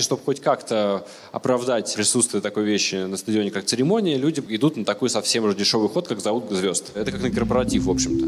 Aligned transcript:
Чтобы 0.00 0.22
хоть 0.24 0.38
как-то 0.38 1.04
оправдать 1.32 1.92
присутствие 1.96 2.40
такой 2.40 2.62
вещи 2.64 2.94
на 2.94 3.16
стадионе, 3.16 3.50
как 3.50 3.64
церемония, 3.64 4.16
люди 4.16 4.40
идут 4.50 4.76
на 4.76 4.84
такой 4.84 5.10
совсем 5.10 5.42
уже 5.42 5.56
дешевый 5.56 5.88
ход, 5.88 6.06
как 6.06 6.20
зовут 6.20 6.44
звезд. 6.52 6.92
Это 6.94 7.10
как 7.10 7.20
на 7.20 7.32
корпоратив, 7.32 7.86
в 7.86 7.90
общем-то. 7.90 8.24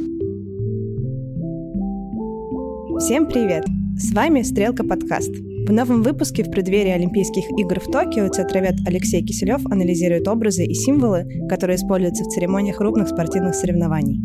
Всем 2.99 3.29
привет! 3.29 3.63
С 3.97 4.13
вами 4.13 4.43
«Стрелка 4.43 4.83
подкаст». 4.83 5.31
В 5.31 5.71
новом 5.71 6.03
выпуске 6.03 6.43
в 6.43 6.51
преддверии 6.51 6.91
Олимпийских 6.91 7.45
игр 7.57 7.79
в 7.79 7.85
Токио 7.85 8.29
театровед 8.29 8.75
Алексей 8.85 9.23
Киселев 9.23 9.65
анализирует 9.67 10.27
образы 10.27 10.65
и 10.65 10.75
символы, 10.75 11.25
которые 11.49 11.77
используются 11.77 12.25
в 12.25 12.31
церемониях 12.31 12.79
крупных 12.79 13.07
спортивных 13.07 13.55
соревнований. 13.55 14.19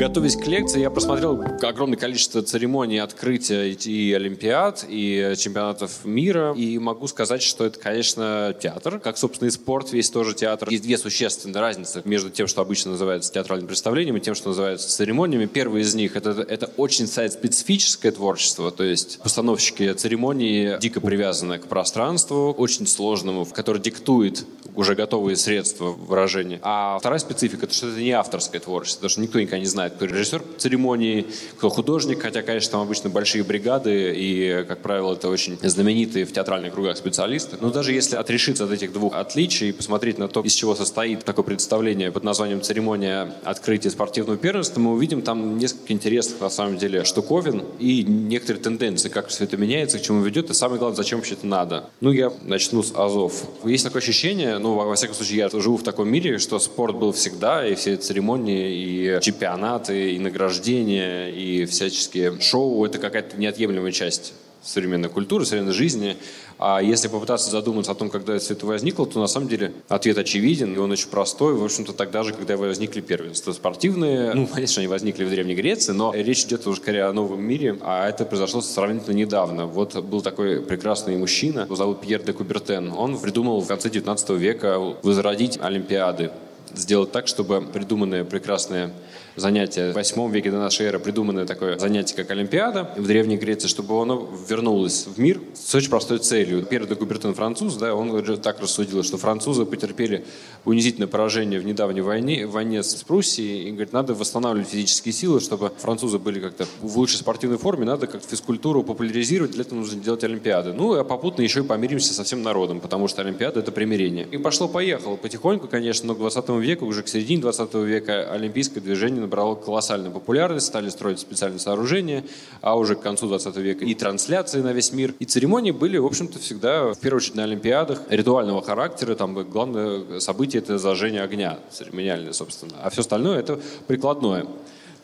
Готовясь 0.00 0.34
к 0.34 0.46
лекции, 0.46 0.80
я 0.80 0.88
просмотрел 0.88 1.44
огромное 1.60 1.98
количество 1.98 2.40
церемоний 2.40 3.02
открытия 3.02 3.70
и 3.70 4.14
Олимпиад, 4.14 4.86
и 4.88 5.34
чемпионатов 5.36 6.06
мира, 6.06 6.54
и 6.56 6.78
могу 6.78 7.06
сказать, 7.06 7.42
что 7.42 7.66
это, 7.66 7.78
конечно, 7.78 8.56
театр, 8.58 8.98
как, 8.98 9.18
собственно, 9.18 9.48
и 9.48 9.50
спорт, 9.50 9.92
весь 9.92 10.08
тоже 10.08 10.34
театр. 10.34 10.70
Есть 10.70 10.84
две 10.84 10.96
существенные 10.96 11.60
разницы 11.60 12.00
между 12.06 12.30
тем, 12.30 12.46
что 12.46 12.62
обычно 12.62 12.92
называется 12.92 13.30
театральным 13.30 13.66
представлением, 13.66 14.16
и 14.16 14.20
тем, 14.20 14.34
что 14.34 14.48
называется 14.48 14.88
церемониями. 14.88 15.44
Первый 15.44 15.82
из 15.82 15.94
них 15.94 16.16
это,— 16.16 16.30
это 16.48 16.70
очень 16.78 17.06
специфическое 17.06 18.10
творчество, 18.10 18.70
то 18.70 18.84
есть 18.84 19.20
постановщики 19.22 19.92
церемонии 19.92 20.78
дико 20.80 21.02
привязаны 21.02 21.58
к 21.58 21.66
пространству, 21.66 22.54
очень 22.56 22.86
сложному, 22.86 23.44
в 23.44 23.52
которое 23.52 23.80
диктует 23.80 24.46
уже 24.80 24.94
готовые 24.94 25.36
средства 25.36 25.90
выражения. 25.90 26.58
А 26.62 26.98
вторая 26.98 27.18
специфика— 27.18 27.66
это 27.66 27.74
что 27.74 27.88
это 27.88 28.00
не 28.00 28.12
авторское 28.12 28.60
творчество, 28.60 29.00
потому 29.00 29.10
что 29.10 29.20
никто 29.20 29.38
никогда 29.40 29.58
не 29.58 29.66
знает, 29.66 29.94
кто 29.94 30.06
режиссер 30.06 30.42
церемонии, 30.56 31.26
кто 31.56 31.68
художник, 31.68 32.22
хотя, 32.22 32.42
конечно, 32.42 32.72
там 32.72 32.80
обычно 32.82 33.10
большие 33.10 33.44
бригады, 33.44 34.14
и, 34.16 34.64
как 34.66 34.80
правило, 34.80 35.12
это 35.12 35.28
очень 35.28 35.58
знаменитые 35.62 36.24
в 36.24 36.32
театральных 36.32 36.72
кругах 36.72 36.96
специалисты. 36.96 37.58
Но 37.60 37.70
даже 37.70 37.92
если 37.92 38.16
отрешиться 38.16 38.64
от 38.64 38.72
этих 38.72 38.92
двух 38.92 39.14
отличий 39.14 39.68
и 39.68 39.72
посмотреть 39.72 40.18
на 40.18 40.28
то, 40.28 40.40
из 40.40 40.54
чего 40.54 40.74
состоит 40.74 41.24
такое 41.24 41.44
представление 41.44 42.10
под 42.10 42.24
названием 42.24 42.62
«Церемония 42.62 43.34
открытия 43.44 43.90
спортивного 43.90 44.38
первенства», 44.38 44.80
мы 44.80 44.92
увидим 44.92 45.22
там 45.22 45.58
несколько 45.58 45.92
интересных, 45.92 46.40
на 46.40 46.50
самом 46.50 46.78
деле, 46.78 47.04
штуковин 47.04 47.64
и 47.78 48.02
некоторые 48.02 48.62
тенденции, 48.62 49.08
как 49.08 49.28
все 49.28 49.44
это 49.44 49.56
меняется, 49.56 49.98
к 49.98 50.02
чему 50.02 50.22
ведет, 50.22 50.50
и 50.50 50.54
самое 50.54 50.78
главное, 50.78 50.96
зачем 50.96 51.18
вообще 51.18 51.34
это 51.34 51.46
надо. 51.46 51.90
Ну, 52.00 52.12
я 52.12 52.32
начну 52.42 52.82
с 52.82 52.92
Азов. 52.94 53.44
Есть 53.64 53.84
такое 53.84 54.00
ощущение, 54.00 54.58
ну, 54.58 54.69
во 54.74 54.94
всяком 54.94 55.14
случае, 55.14 55.38
я 55.38 55.48
живу 55.48 55.76
в 55.76 55.82
таком 55.82 56.08
мире, 56.08 56.38
что 56.38 56.58
спорт 56.58 56.96
был 56.96 57.12
всегда, 57.12 57.66
и 57.66 57.74
все 57.74 57.96
церемонии, 57.96 58.74
и 58.74 59.20
чемпионат, 59.20 59.70
чемпионаты, 59.80 60.12
и 60.12 60.18
награждения, 60.18 61.28
и 61.28 61.64
всяческие 61.64 62.40
шоу– 62.40 62.84
это 62.86 62.98
какая-то 62.98 63.36
неотъемлемая 63.36 63.92
часть 63.92 64.32
современной 64.62 65.08
культуры, 65.08 65.46
современной 65.46 65.72
жизни. 65.72 66.16
А 66.62 66.82
если 66.82 67.08
попытаться 67.08 67.50
задуматься 67.50 67.92
о 67.92 67.94
том, 67.94 68.10
когда 68.10 68.38
все 68.38 68.52
это 68.52 68.66
возникло, 68.66 69.06
то 69.06 69.18
на 69.18 69.26
самом 69.26 69.48
деле 69.48 69.72
ответ 69.88 70.18
очевиден, 70.18 70.74
и 70.74 70.78
он 70.78 70.90
очень 70.90 71.08
простой. 71.08 71.54
В 71.54 71.64
общем-то, 71.64 71.94
тогда 71.94 72.22
же, 72.22 72.34
когда 72.34 72.58
возникли 72.58 73.00
первенства 73.00 73.52
спортивные, 73.52 74.34
ну, 74.34 74.46
конечно, 74.46 74.80
они 74.80 74.88
возникли 74.88 75.24
в 75.24 75.30
Древней 75.30 75.54
Греции, 75.54 75.92
но 75.92 76.12
речь 76.14 76.44
идет 76.44 76.66
уже 76.66 76.82
скорее 76.82 77.04
о 77.04 77.14
новом 77.14 77.42
мире, 77.42 77.78
а 77.80 78.06
это 78.06 78.26
произошло 78.26 78.60
сравнительно 78.60 79.14
недавно. 79.14 79.64
Вот 79.64 79.96
был 80.04 80.20
такой 80.20 80.60
прекрасный 80.60 81.16
мужчина, 81.16 81.60
его 81.60 81.76
зовут 81.76 82.02
Пьер 82.02 82.22
де 82.22 82.34
Кубертен. 82.34 82.92
Он 82.92 83.18
придумал 83.18 83.62
в 83.62 83.66
конце 83.66 83.88
19 83.88 84.30
века 84.30 84.78
возродить 85.02 85.58
Олимпиады 85.62 86.30
сделать 86.74 87.12
так, 87.12 87.26
чтобы 87.26 87.60
придуманные 87.62 88.24
прекрасные 88.24 88.92
занятие. 89.36 89.92
В 89.92 89.94
8 89.94 90.30
веке 90.30 90.50
до 90.50 90.58
нашей 90.58 90.86
эры 90.86 90.98
придуманное 90.98 91.46
такое 91.46 91.78
занятие, 91.78 92.16
как 92.16 92.30
Олимпиада 92.30 92.90
в 92.96 93.06
Древней 93.06 93.36
Греции, 93.36 93.68
чтобы 93.68 94.00
оно 94.00 94.28
вернулось 94.48 95.06
в 95.06 95.18
мир 95.18 95.40
с 95.54 95.74
очень 95.74 95.88
простой 95.88 96.18
целью. 96.18 96.64
Первый 96.64 96.88
Декубертен 96.88 97.34
француз, 97.34 97.76
да, 97.76 97.94
он 97.94 98.22
так 98.38 98.60
рассудил, 98.60 99.02
что 99.02 99.18
французы 99.18 99.64
потерпели 99.64 100.24
унизительное 100.64 101.08
поражение 101.08 101.60
в 101.60 101.64
недавней 101.64 102.00
войне, 102.00 102.46
в 102.46 102.52
войне 102.52 102.82
с 102.82 102.94
Пруссией, 103.04 103.68
и 103.68 103.70
говорит, 103.70 103.92
надо 103.92 104.14
восстанавливать 104.14 104.68
физические 104.68 105.12
силы, 105.12 105.40
чтобы 105.40 105.72
французы 105.78 106.18
были 106.18 106.40
как-то 106.40 106.66
в 106.80 106.98
лучшей 106.98 107.16
спортивной 107.16 107.58
форме, 107.58 107.84
надо 107.84 108.06
как-то 108.06 108.28
физкультуру 108.28 108.82
популяризировать, 108.82 109.52
для 109.52 109.62
этого 109.62 109.78
нужно 109.78 110.00
делать 110.02 110.24
Олимпиады. 110.24 110.72
Ну, 110.72 110.94
а 110.94 111.04
попутно 111.04 111.42
еще 111.42 111.60
и 111.60 111.62
помиримся 111.62 112.12
со 112.12 112.24
всем 112.24 112.42
народом, 112.42 112.80
потому 112.80 113.08
что 113.08 113.22
Олимпиада— 113.22 113.60
это 113.60 113.72
примирение. 113.72 114.26
И 114.30 114.38
пошло-поехало. 114.38 115.16
Потихоньку, 115.16 115.68
конечно, 115.68 116.08
но 116.08 116.14
к 116.14 116.18
20 116.18 116.48
веку, 116.60 116.86
уже 116.86 117.02
к 117.02 117.08
середине 117.08 117.40
20 117.42 117.74
века, 117.74 118.30
олимпийское 118.32 118.82
движение 118.82 119.20
набрало 119.20 119.54
колоссальную 119.54 120.12
популярность, 120.12 120.66
стали 120.66 120.88
строить 120.88 121.18
специальные 121.18 121.58
сооружения, 121.58 122.24
а 122.60 122.76
уже 122.76 122.94
к 122.94 123.00
концу 123.00 123.28
20 123.28 123.56
века 123.56 123.84
и 123.84 123.94
трансляции 123.94 124.60
на 124.60 124.72
весь 124.72 124.92
мир. 124.92 125.14
И 125.18 125.24
церемонии 125.24 125.70
были, 125.70 125.98
в 125.98 126.06
общем-то, 126.06 126.38
всегда, 126.38 126.92
в 126.92 126.98
первую 126.98 127.18
очередь, 127.18 127.36
на 127.36 127.44
Олимпиадах 127.44 128.02
ритуального 128.08 128.62
характера. 128.62 129.14
Там 129.14 129.34
главное 129.48 130.20
событие— 130.20 130.62
это 130.62 130.78
зажжение 130.78 131.22
огня, 131.22 131.58
церемониальное, 131.70 132.32
собственно. 132.32 132.74
А 132.82 132.90
все 132.90 133.00
остальное— 133.00 133.38
это 133.40 133.60
прикладное. 133.86 134.46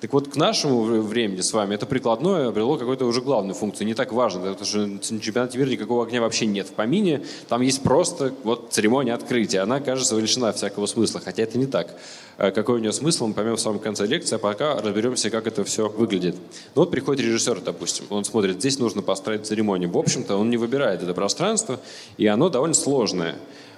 Так 0.01 0.13
вот, 0.13 0.29
к 0.29 0.37
нашему 0.37 0.83
времени 0.83 1.41
с 1.41 1.53
вами 1.55 1.75
это 1.75 1.87
прикладное 1.87 2.49
обрело 2.49 2.77
какую-то 2.77 3.07
уже 3.07 3.23
главную 3.23 3.55
функцию. 3.55 3.87
Не 3.87 3.95
так 3.95 4.13
важно, 4.13 4.41
потому 4.41 4.67
что 4.67 4.87
на 4.87 5.21
чемпионате 5.21 5.57
мира 5.57 5.71
никакого 5.71 6.05
огня 6.05 6.21
вообще 6.21 6.45
нет 6.45 6.69
в 6.69 6.73
помине. 6.73 7.23
Там 7.49 7.63
есть 7.63 7.83
просто 7.83 8.35
вот 8.45 8.69
церемония 8.73 9.15
открытия. 9.15 9.61
Она, 9.61 9.81
кажется, 9.81 10.19
лишена 10.19 10.53
всякого 10.53 10.85
смысла, 10.85 11.23
хотя 11.25 11.45
это 11.45 11.57
не 11.57 11.67
так. 11.67 11.95
Э, 12.37 12.51
какой 12.51 12.77
у 12.77 12.79
нее 12.79 12.93
смысл, 12.93 13.29
мы 13.29 13.35
поймем 13.35 13.57
в 13.57 13.61
самом 13.61 13.79
конце 13.79 14.07
лекции, 14.07 14.37
а 14.37 14.39
пока 14.39 14.79
разберемся, 14.81 15.31
как 15.31 15.47
это 15.47 15.65
все 15.65 15.89
выглядит. 15.89 16.37
Ну 16.75 16.83
вот 16.83 16.91
приходит 16.91 17.25
режиссер, 17.25 17.63
допустим, 17.63 18.05
он 18.11 18.25
смотрит, 18.25 18.59
здесь 18.59 18.79
нужно 18.79 19.01
построить 19.01 19.47
церемонию. 19.47 19.91
В 19.91 19.97
общем-то, 19.97 20.37
он 20.37 20.51
не 20.51 20.59
выбирает 20.59 21.03
это 21.03 21.15
пространство, 21.15 21.81
и 22.19 22.27
оно 22.27 22.51
довольно 22.51 22.75
сложное. 22.75 23.37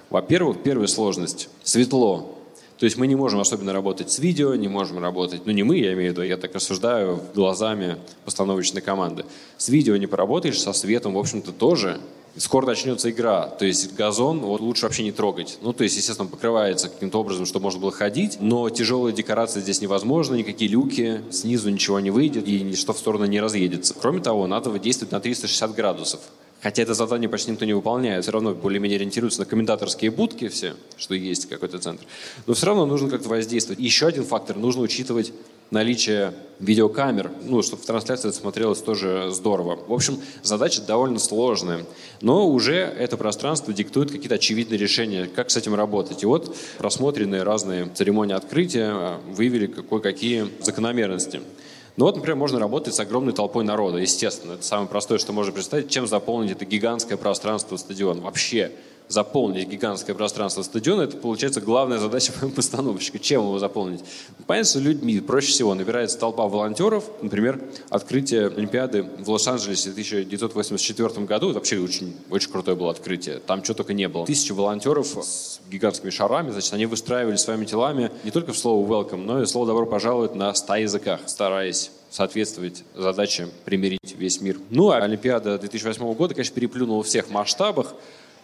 Во-первых, 0.09 0.63
первая 0.63 0.87
сложность– 0.87 1.49
светло. 1.63 2.38
То 2.79 2.85
есть 2.85 2.95
мы 2.95 3.07
не 3.07 3.15
можем 3.15 3.41
особенно 3.41 3.73
работать 3.73 4.09
с 4.09 4.19
видео, 4.19 4.55
не 4.55 4.69
можем 4.69 4.99
работать, 4.99 5.45
ну 5.45 5.51
не 5.51 5.63
мы, 5.63 5.77
я 5.77 5.93
имею 5.93 6.11
в 6.11 6.13
виду, 6.13 6.21
я 6.21 6.37
так 6.37 6.55
рассуждаю 6.55 7.21
глазами 7.35 7.97
постановочной 8.23 8.81
команды. 8.81 9.25
С 9.57 9.67
видео 9.67 9.97
не 9.97 10.07
поработаешь, 10.07 10.59
со 10.59 10.71
светом, 10.71 11.13
в 11.13 11.19
общем-то, 11.19 11.51
тоже. 11.51 11.99
Скоро 12.37 12.67
начнется 12.67 13.09
игра, 13.09 13.47
то 13.47 13.65
есть 13.65 13.95
газон 13.95 14.39
вот 14.39 14.61
лучше 14.61 14.83
вообще 14.83 15.03
не 15.03 15.11
трогать. 15.11 15.57
Ну, 15.61 15.73
то 15.73 15.83
есть, 15.83 15.97
естественно, 15.97 16.29
покрывается 16.29 16.87
каким-то 16.87 17.19
образом, 17.19 17.45
чтобы 17.45 17.63
можно 17.63 17.81
было 17.81 17.91
ходить, 17.91 18.37
но 18.39 18.69
тяжелая 18.69 19.11
декорация 19.11 19.61
здесь 19.61 19.81
невозможно, 19.81 20.35
никакие 20.35 20.71
люки, 20.71 21.21
снизу 21.31 21.69
ничего 21.69 21.99
не 21.99 22.11
выйдет 22.11 22.47
и 22.47 22.61
ничто 22.61 22.93
в 22.93 22.97
сторону 22.97 23.25
не 23.25 23.41
разъедется. 23.41 23.93
Кроме 23.99 24.21
того, 24.21 24.47
надо 24.47 24.77
действовать 24.79 25.11
на 25.11 25.19
360 25.19 25.75
градусов. 25.75 26.21
Хотя 26.61 26.83
это 26.83 26.93
задание 26.93 27.29
почти 27.29 27.51
никто 27.51 27.65
не 27.65 27.73
выполняет, 27.73 28.23
все 28.23 28.31
равно 28.31 28.53
более-менее 28.53 28.97
ориентируются 28.97 29.39
на 29.39 29.45
комментаторские 29.45 30.11
будки 30.11 30.49
все, 30.49 30.73
что 30.97 31.15
есть 31.15 31.47
какой-то 31.47 31.79
центр. 31.79 32.05
Но 32.47 32.53
все 32.53 32.65
равно 32.65 32.85
нужно 32.85 33.09
как-то 33.09 33.29
воздействовать. 33.29 33.79
Еще 33.79 34.07
один 34.07 34.25
фактор, 34.25 34.57
нужно 34.57 34.81
учитывать 34.81 35.31
наличие 35.71 36.33
видеокамер, 36.59 37.31
ну, 37.43 37.61
чтобы 37.61 37.81
в 37.81 37.85
трансляции 37.85 38.29
это 38.29 38.37
смотрелось 38.37 38.81
тоже 38.81 39.29
здорово. 39.31 39.79
В 39.87 39.93
общем, 39.93 40.19
задача 40.43 40.81
довольно 40.81 41.19
сложная, 41.19 41.85
но 42.21 42.49
уже 42.49 42.75
это 42.75 43.17
пространство 43.17 43.73
диктует 43.73 44.11
какие-то 44.11 44.35
очевидные 44.35 44.77
решения, 44.77 45.29
как 45.33 45.51
с 45.51 45.57
этим 45.57 45.75
работать. 45.75 46.23
И 46.23 46.25
вот 46.25 46.55
просмотренные 46.77 47.43
разные 47.43 47.87
церемонии 47.93 48.33
открытия 48.35 48.89
а, 48.91 49.21
выявили 49.31 49.67
кое-какие 49.67 50.49
закономерности. 50.61 51.41
Ну 51.99 52.05
вот, 52.05 52.15
например, 52.15 52.37
можно 52.37 52.59
работать 52.59 52.95
с 52.95 52.99
огромной 53.01 53.33
толпой 53.33 53.65
народа, 53.65 53.97
естественно. 53.97 54.53
Это 54.53 54.63
самое 54.63 54.87
простое, 54.87 55.17
что 55.17 55.33
можно 55.33 55.51
представить, 55.51 55.89
чем 55.89 56.07
заполнить 56.07 56.51
это 56.51 56.63
гигантское 56.63 57.17
пространство 57.17 57.75
стадиона. 57.75 58.21
Вообще 58.21 58.71
заполнить 59.09 59.67
гигантское 59.67 60.15
пространство 60.15 60.61
стадиона, 60.61 61.01
это 61.01 61.17
получается 61.17 61.59
главная 61.59 61.97
задача 61.97 62.31
постановщика. 62.55 63.19
Чем 63.19 63.41
его 63.41 63.59
заполнить? 63.59 64.01
Понятно, 64.47 64.79
людьми 64.79 65.19
проще 65.19 65.51
всего 65.51 65.73
набирается 65.73 66.17
толпа 66.17 66.47
волонтеров. 66.47 67.03
Например, 67.21 67.59
открытие 67.89 68.47
Олимпиады 68.47 69.03
в 69.03 69.29
Лос-Анджелесе 69.29 69.89
в 69.89 69.93
1984 69.93 71.25
году. 71.25 71.49
Это 71.49 71.55
вообще 71.55 71.79
очень, 71.79 72.15
очень 72.29 72.51
крутое 72.51 72.77
было 72.77 72.91
открытие. 72.91 73.39
Там 73.39 73.63
чего 73.63 73.73
только 73.73 73.93
не 73.93 74.07
было. 74.07 74.25
Тысячи 74.25 74.51
волонтеров 74.51 75.07
с 75.07 75.59
гигантскими 75.69 76.11
шарами, 76.11 76.51
значит, 76.51 76.71
они 76.73 76.85
выстраивали 76.85 77.35
своими 77.35 77.65
телами 77.65 78.11
не 78.23 78.31
только 78.31 78.53
в 78.53 78.57
слово 78.57 78.87
welcome, 78.87 79.25
но 79.25 79.41
и 79.41 79.45
слово 79.47 79.67
добро 79.67 79.85
пожаловать 79.87 80.35
на 80.35 80.53
100 80.53 80.75
языках, 80.75 81.21
стараясь 81.25 81.91
соответствовать 82.11 82.83
задаче 82.95 83.47
примирить 83.65 84.15
весь 84.17 84.41
мир. 84.41 84.57
Ну, 84.69 84.89
а 84.89 84.97
Олимпиада 84.97 85.57
2008 85.57 86.13
года, 86.13 86.33
конечно, 86.33 86.55
переплюнула 86.55 87.03
всех 87.03 87.29
масштабах. 87.29 87.93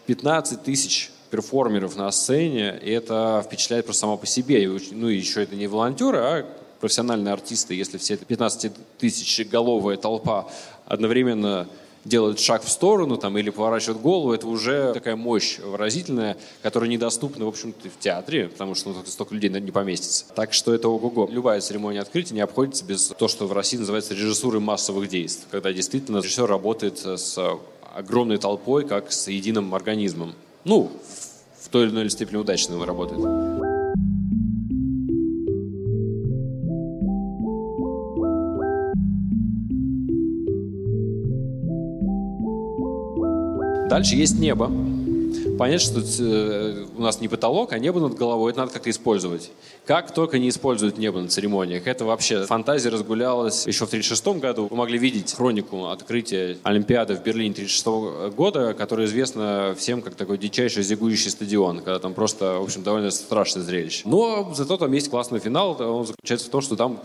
15 0.06 0.64
тысяч 0.64 1.12
перформеров 1.32 1.96
на 1.96 2.12
сцене, 2.12 2.80
и 2.82 2.92
это 2.92 3.44
впечатляет 3.46 3.86
просто 3.86 4.02
само 4.02 4.18
по 4.18 4.26
себе. 4.26 4.70
Ну 4.92 5.10
и 5.10 5.18
еще 5.18 5.44
это 5.44 5.56
не 5.56 5.68
волонтеры, 5.68 6.18
а 6.18 6.46
профессиональные 6.80 7.34
артисты. 7.34 7.74
Если 7.74 7.98
все 7.98 8.14
это 8.14 8.26
15 8.26 8.72
тысяч 8.98 9.46
головая 9.48 9.98
толпа 9.98 10.48
одновременно 10.86 11.68
делают 12.06 12.40
шаг 12.40 12.64
в 12.64 12.70
сторону 12.70 13.18
там, 13.18 13.38
или 13.38 13.50
поворачивают 13.50 14.00
голову, 14.00 14.32
это 14.32 14.48
уже 14.48 14.94
такая 14.94 15.16
мощь 15.16 15.58
выразительная, 15.58 16.38
которая 16.62 16.90
недоступна, 16.90 17.46
в 17.46 17.48
общем-то, 17.48 17.90
в 17.90 18.00
театре, 18.00 18.48
потому 18.48 18.76
что 18.76 18.90
ну, 18.90 19.04
столько 19.06 19.34
людей 19.34 19.50
не 19.50 19.72
поместится. 19.72 20.26
Так 20.36 20.54
что 20.54 20.74
это 20.74 20.88
ого-го. 20.88 21.28
Любая 21.30 21.60
церемония 21.62 22.02
открытия 22.02 22.36
не 22.36 22.42
обходится 22.42 22.86
без 22.86 23.08
того, 23.08 23.28
что 23.28 23.48
в 23.48 23.54
России 23.54 23.78
называется 23.78 24.14
режиссурой 24.14 24.62
массовых 24.62 25.10
действий, 25.10 25.48
когда 25.50 25.74
действительно 25.74 26.20
режиссер 26.20 26.46
работает 26.46 27.00
с 27.00 27.58
огромной 27.96 28.38
толпой, 28.38 28.86
как 28.86 29.12
с 29.12 29.30
единым 29.30 29.74
организмом. 29.74 30.34
Ну, 30.66 30.92
в 31.60 31.70
той 31.70 31.86
или 31.86 31.92
иной 31.92 32.10
степени 32.10 32.38
удачно 32.38 32.86
работает. 32.86 33.22
Дальше 43.90 44.16
есть 44.16 44.40
небо. 44.40 44.70
Понятно, 45.58 46.02
что 46.02 46.24
э, 46.24 46.86
у 46.98 47.02
нас 47.02 47.22
не 47.22 47.28
потолок, 47.28 47.72
а 47.74 47.80
небо 47.80 48.00
над 48.00 48.16
головой, 48.16 48.52
это 48.52 48.62
надо 48.62 48.74
как-то 48.74 48.90
использовать. 48.90 49.52
Как 49.86 50.14
только 50.14 50.40
не 50.40 50.50
используют 50.50 50.98
небо 50.98 51.22
на 51.22 51.28
церемониях. 51.28 51.88
Это 51.88 52.06
вообще 52.06 52.46
фантазия 52.46 52.90
разгулялась 52.90 53.68
еще 53.68 53.86
в 53.86 53.90
1936 53.90 54.42
году. 54.42 54.68
Вы 54.70 54.76
могли 54.76 54.98
видеть 54.98 55.34
хронику 55.34 55.86
открытия 55.86 56.58
Олимпиады 56.64 57.16
в 57.16 57.24
Берлине 57.24 57.52
1936 57.52 58.36
года, 58.36 58.74
которая 58.74 59.06
известна 59.06 59.76
всем 59.78 60.02
как 60.02 60.16
такой 60.16 60.38
дичайший 60.38 60.84
зигующий 60.84 61.32
стадион, 61.32 61.78
когда 61.78 62.00
там 62.00 62.14
просто, 62.14 62.60
в 62.60 62.64
общем, 62.64 62.84
довольно 62.84 63.12
страшное 63.12 63.64
зрелище. 63.64 64.04
Но 64.06 64.54
зато 64.56 64.78
там 64.78 64.92
есть 64.92 65.10
классный 65.10 65.40
финал, 65.40 65.80
он 65.80 66.06
заключается 66.06 66.48
в 66.48 66.50
том, 66.50 66.62
что 66.62 66.76
там 66.76 67.02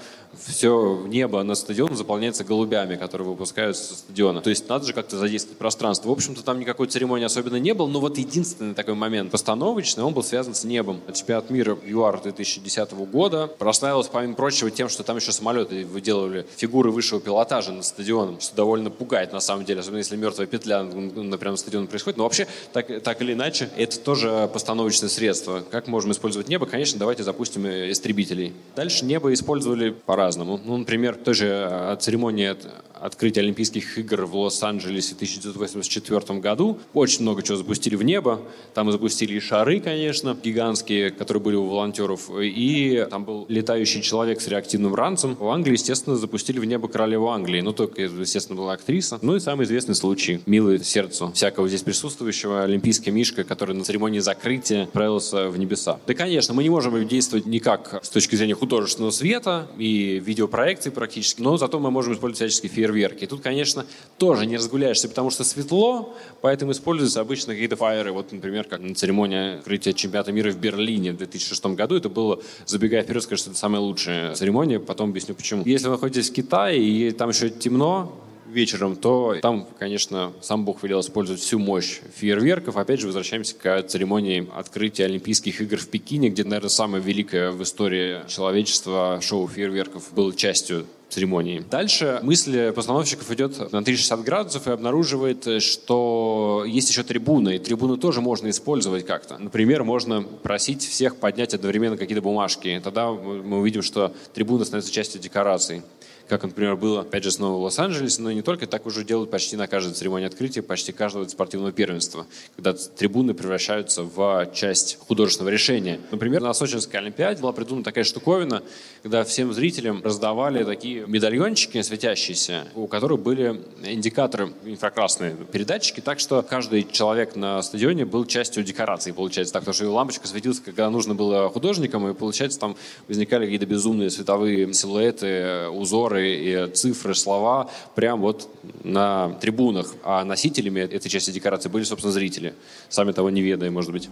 все 0.46 1.04
небо 1.06 1.42
на 1.42 1.54
стадион 1.54 1.96
заполняется 1.96 2.44
голубями, 2.44 2.96
которые 2.96 3.28
выпускаются 3.28 3.84
со 3.84 3.94
стадиона. 3.94 4.40
То 4.40 4.50
есть 4.50 4.68
надо 4.68 4.86
же 4.86 4.92
как-то 4.92 5.18
задействовать 5.18 5.58
пространство. 5.58 6.08
В 6.08 6.12
общем-то, 6.12 6.42
там 6.42 6.58
никакой 6.58 6.86
церемонии 6.86 7.26
особенно 7.26 7.56
не 7.56 7.74
было, 7.74 7.86
но 7.86 8.00
вот 8.00 8.18
единственный 8.40 8.74
такой 8.74 8.94
момент 8.94 9.30
постановочный, 9.30 10.02
он 10.02 10.14
был 10.14 10.22
связан 10.22 10.54
с 10.54 10.64
небом. 10.64 11.00
Чемпионат 11.12 11.50
мира 11.50 11.78
ЮАР 11.84 12.22
2010 12.22 12.92
года 12.92 13.46
прославилась, 13.46 14.08
помимо 14.08 14.34
прочего, 14.34 14.70
тем, 14.70 14.88
что 14.88 15.02
там 15.02 15.16
еще 15.16 15.32
самолеты 15.32 15.84
выделывали 15.84 16.46
фигуры 16.56 16.90
высшего 16.90 17.20
пилотажа 17.20 17.72
над 17.72 17.84
стадионом, 17.84 18.40
что 18.40 18.56
довольно 18.56 18.90
пугает 18.90 19.32
на 19.32 19.40
самом 19.40 19.64
деле, 19.64 19.80
особенно 19.80 19.98
если 19.98 20.16
мертвая 20.16 20.46
петля 20.46 20.82
на 20.82 21.56
стадионе 21.56 21.86
происходит. 21.86 22.16
Но 22.16 22.24
вообще, 22.24 22.46
так, 22.72 23.02
так 23.02 23.20
или 23.20 23.34
иначе, 23.34 23.68
это 23.76 23.98
тоже 24.00 24.48
постановочное 24.52 25.10
средство. 25.10 25.62
Как 25.70 25.86
можем 25.86 26.12
использовать 26.12 26.48
небо? 26.48 26.64
Конечно, 26.64 26.98
давайте 26.98 27.22
запустим 27.22 27.66
истребителей. 27.66 28.54
Дальше 28.74 29.04
небо 29.04 29.32
использовали 29.34 29.90
по-разному. 29.90 30.58
Ну, 30.64 30.78
например, 30.78 31.16
тоже 31.16 31.68
э, 31.70 31.96
церемония 32.00 32.56
открытия 33.00 33.40
Олимпийских 33.40 33.98
игр 33.98 34.26
в 34.26 34.36
Лос-Анджелесе 34.36 35.14
в 35.14 35.16
1984 35.16 36.38
году. 36.38 36.78
Очень 36.94 37.22
много 37.22 37.42
чего 37.42 37.56
запустили 37.56 37.96
в 37.96 38.02
небо. 38.02 38.29
Там 38.74 38.90
запустили 38.92 39.34
и 39.34 39.40
шары, 39.40 39.80
конечно, 39.80 40.36
гигантские, 40.40 41.10
которые 41.10 41.42
были 41.42 41.56
у 41.56 41.66
волонтеров. 41.66 42.30
И 42.40 43.06
там 43.10 43.24
был 43.24 43.46
летающий 43.48 44.02
человек 44.02 44.40
с 44.40 44.48
реактивным 44.48 44.94
ранцем. 44.94 45.36
В 45.38 45.48
Англии, 45.48 45.72
естественно, 45.72 46.16
запустили 46.16 46.58
в 46.58 46.64
небо 46.64 46.88
королеву 46.88 47.28
Англии. 47.28 47.60
Ну, 47.60 47.72
только, 47.72 48.02
естественно, 48.02 48.58
была 48.58 48.74
актриса. 48.74 49.18
Ну 49.22 49.36
и 49.36 49.40
самый 49.40 49.64
известный 49.64 49.94
случай, 49.94 50.40
милый 50.46 50.82
сердцу 50.84 51.32
всякого 51.34 51.68
здесь 51.68 51.82
присутствующего, 51.82 52.62
олимпийский 52.62 53.10
мишка, 53.10 53.44
который 53.44 53.74
на 53.74 53.84
церемонии 53.84 54.18
закрытия 54.20 54.84
отправился 54.84 55.48
в 55.48 55.58
небеса. 55.58 55.98
Да, 56.06 56.14
конечно, 56.14 56.54
мы 56.54 56.62
не 56.62 56.70
можем 56.70 57.06
действовать 57.08 57.46
никак 57.46 58.00
с 58.02 58.10
точки 58.10 58.36
зрения 58.36 58.54
художественного 58.54 59.10
света 59.10 59.68
и 59.78 60.22
видеопроекции 60.24 60.90
практически, 60.90 61.40
но 61.40 61.56
зато 61.56 61.78
мы 61.78 61.90
можем 61.90 62.12
использовать 62.12 62.36
всяческие 62.36 62.70
фейерверки 62.70 62.90
фейерверки. 62.90 63.26
Тут, 63.26 63.40
конечно, 63.40 63.86
тоже 64.18 64.46
не 64.46 64.56
разгуляешься, 64.56 65.08
потому 65.08 65.30
что 65.30 65.44
светло, 65.44 66.14
поэтому 66.40 66.72
используются 66.72 67.20
обычно 67.20 67.52
какие-то 67.52 67.76
фаеры. 67.76 68.12
Вот, 68.20 68.32
например, 68.32 68.64
как 68.64 68.80
на 68.80 68.94
церемонии 68.94 69.56
открытия 69.56 69.94
чемпионата 69.94 70.30
мира 70.30 70.50
в 70.50 70.58
Берлине 70.58 71.12
в 71.12 71.16
2006 71.16 71.66
году. 71.68 71.96
Это 71.96 72.10
было, 72.10 72.42
забегая 72.66 73.02
вперед, 73.02 73.22
скажу, 73.22 73.40
что 73.40 73.50
это 73.50 73.58
самая 73.58 73.80
лучшая 73.80 74.34
церемония, 74.34 74.78
потом 74.78 75.10
объясню 75.10 75.34
почему. 75.34 75.62
Если 75.64 75.86
вы 75.86 75.92
находитесь 75.92 76.28
в 76.28 76.34
Китае 76.34 76.82
и 76.82 77.10
там 77.12 77.30
еще 77.30 77.48
темно, 77.48 78.14
вечером, 78.46 78.96
то 78.96 79.36
там, 79.40 79.66
конечно, 79.78 80.32
сам 80.42 80.64
Бог 80.64 80.82
велел 80.82 81.00
использовать 81.00 81.40
всю 81.40 81.58
мощь 81.58 82.00
фейерверков. 82.14 82.76
Опять 82.76 83.00
же, 83.00 83.06
возвращаемся 83.06 83.54
к 83.54 83.82
церемонии 83.84 84.46
открытия 84.54 85.06
Олимпийских 85.06 85.60
игр 85.62 85.78
в 85.78 85.88
Пекине, 85.88 86.28
где, 86.28 86.44
наверное, 86.44 86.68
самое 86.68 87.02
великое 87.02 87.52
в 87.52 87.62
истории 87.62 88.28
человечества 88.28 89.20
шоу 89.22 89.48
фейерверков 89.48 90.12
было 90.12 90.34
частью 90.34 90.84
церемонии. 91.10 91.62
Дальше 91.70 92.20
мысль 92.22 92.72
постановщиков 92.72 93.30
идет 93.30 93.58
на 93.72 93.84
360 93.84 94.22
градусов 94.22 94.66
и 94.66 94.70
обнаруживает, 94.70 95.62
что 95.62 96.64
есть 96.66 96.88
еще 96.88 97.02
трибуны, 97.02 97.56
и 97.56 97.58
трибуны 97.58 97.98
тоже 97.98 98.20
можно 98.20 98.48
использовать 98.48 99.04
как-то. 99.04 99.36
Например, 99.38 99.84
можно 99.84 100.22
просить 100.22 100.82
всех 100.82 101.16
поднять 101.16 101.52
одновременно 101.52 101.96
какие-то 101.96 102.22
бумажки. 102.22 102.80
Тогда 102.82 103.10
мы 103.10 103.58
увидим, 103.58 103.82
что 103.82 104.14
трибуна 104.32 104.64
становится 104.64 104.92
частью 104.92 105.20
декораций 105.20 105.82
как, 106.30 106.44
например, 106.44 106.76
было, 106.76 107.00
опять 107.00 107.24
же, 107.24 107.32
снова 107.32 107.58
в 107.58 107.62
Лос-Анджелесе, 107.64 108.22
но 108.22 108.30
не 108.30 108.42
только, 108.42 108.68
так 108.68 108.86
уже 108.86 109.04
делают 109.04 109.32
почти 109.32 109.56
на 109.56 109.66
каждой 109.66 109.94
церемонии 109.94 110.28
открытия, 110.28 110.62
почти 110.62 110.92
каждого 110.92 111.26
спортивного 111.26 111.72
первенства, 111.72 112.24
когда 112.54 112.72
трибуны 112.72 113.34
превращаются 113.34 114.04
в 114.04 114.48
часть 114.54 114.96
художественного 115.00 115.50
решения. 115.50 115.98
Например, 116.12 116.40
на 116.40 116.52
Сочинской 116.54 117.00
Олимпиаде 117.00 117.42
была 117.42 117.50
придумана 117.52 117.82
такая 117.82 118.04
штуковина, 118.04 118.62
когда 119.02 119.24
всем 119.24 119.52
зрителям 119.52 120.02
раздавали 120.04 120.62
такие 120.62 121.04
медальончики 121.04 121.82
светящиеся, 121.82 122.68
у 122.76 122.86
которых 122.86 123.20
были 123.20 123.60
индикаторы 123.82 124.52
инфракрасные 124.64 125.34
передатчики, 125.50 126.00
так 126.00 126.20
что 126.20 126.42
каждый 126.42 126.86
человек 126.92 127.34
на 127.34 127.60
стадионе 127.60 128.04
был 128.04 128.24
частью 128.24 128.62
декорации, 128.62 129.10
получается 129.10 129.52
так, 129.52 129.62
потому 129.62 129.74
что 129.74 129.90
лампочка 129.90 130.28
светилась, 130.28 130.60
когда 130.60 130.88
нужно 130.90 131.16
было 131.16 131.48
художникам, 131.48 132.08
и, 132.08 132.14
получается, 132.14 132.60
там 132.60 132.76
возникали 133.08 133.46
какие-то 133.46 133.66
безумные 133.66 134.10
световые 134.10 134.72
силуэты, 134.72 135.68
узоры, 135.70 136.19
и 136.20 136.66
цифры, 136.72 137.14
слова 137.14 137.70
прям 137.94 138.20
вот 138.20 138.48
на 138.84 139.30
трибунах. 139.40 139.94
А 140.02 140.24
носителями 140.24 140.80
этой 140.80 141.08
части 141.08 141.30
декорации 141.30 141.68
были, 141.68 141.84
собственно, 141.84 142.12
зрители, 142.12 142.54
сами 142.88 143.12
того 143.12 143.30
не 143.30 143.42
ведая, 143.42 143.70
может 143.70 143.92
быть. 143.92 144.08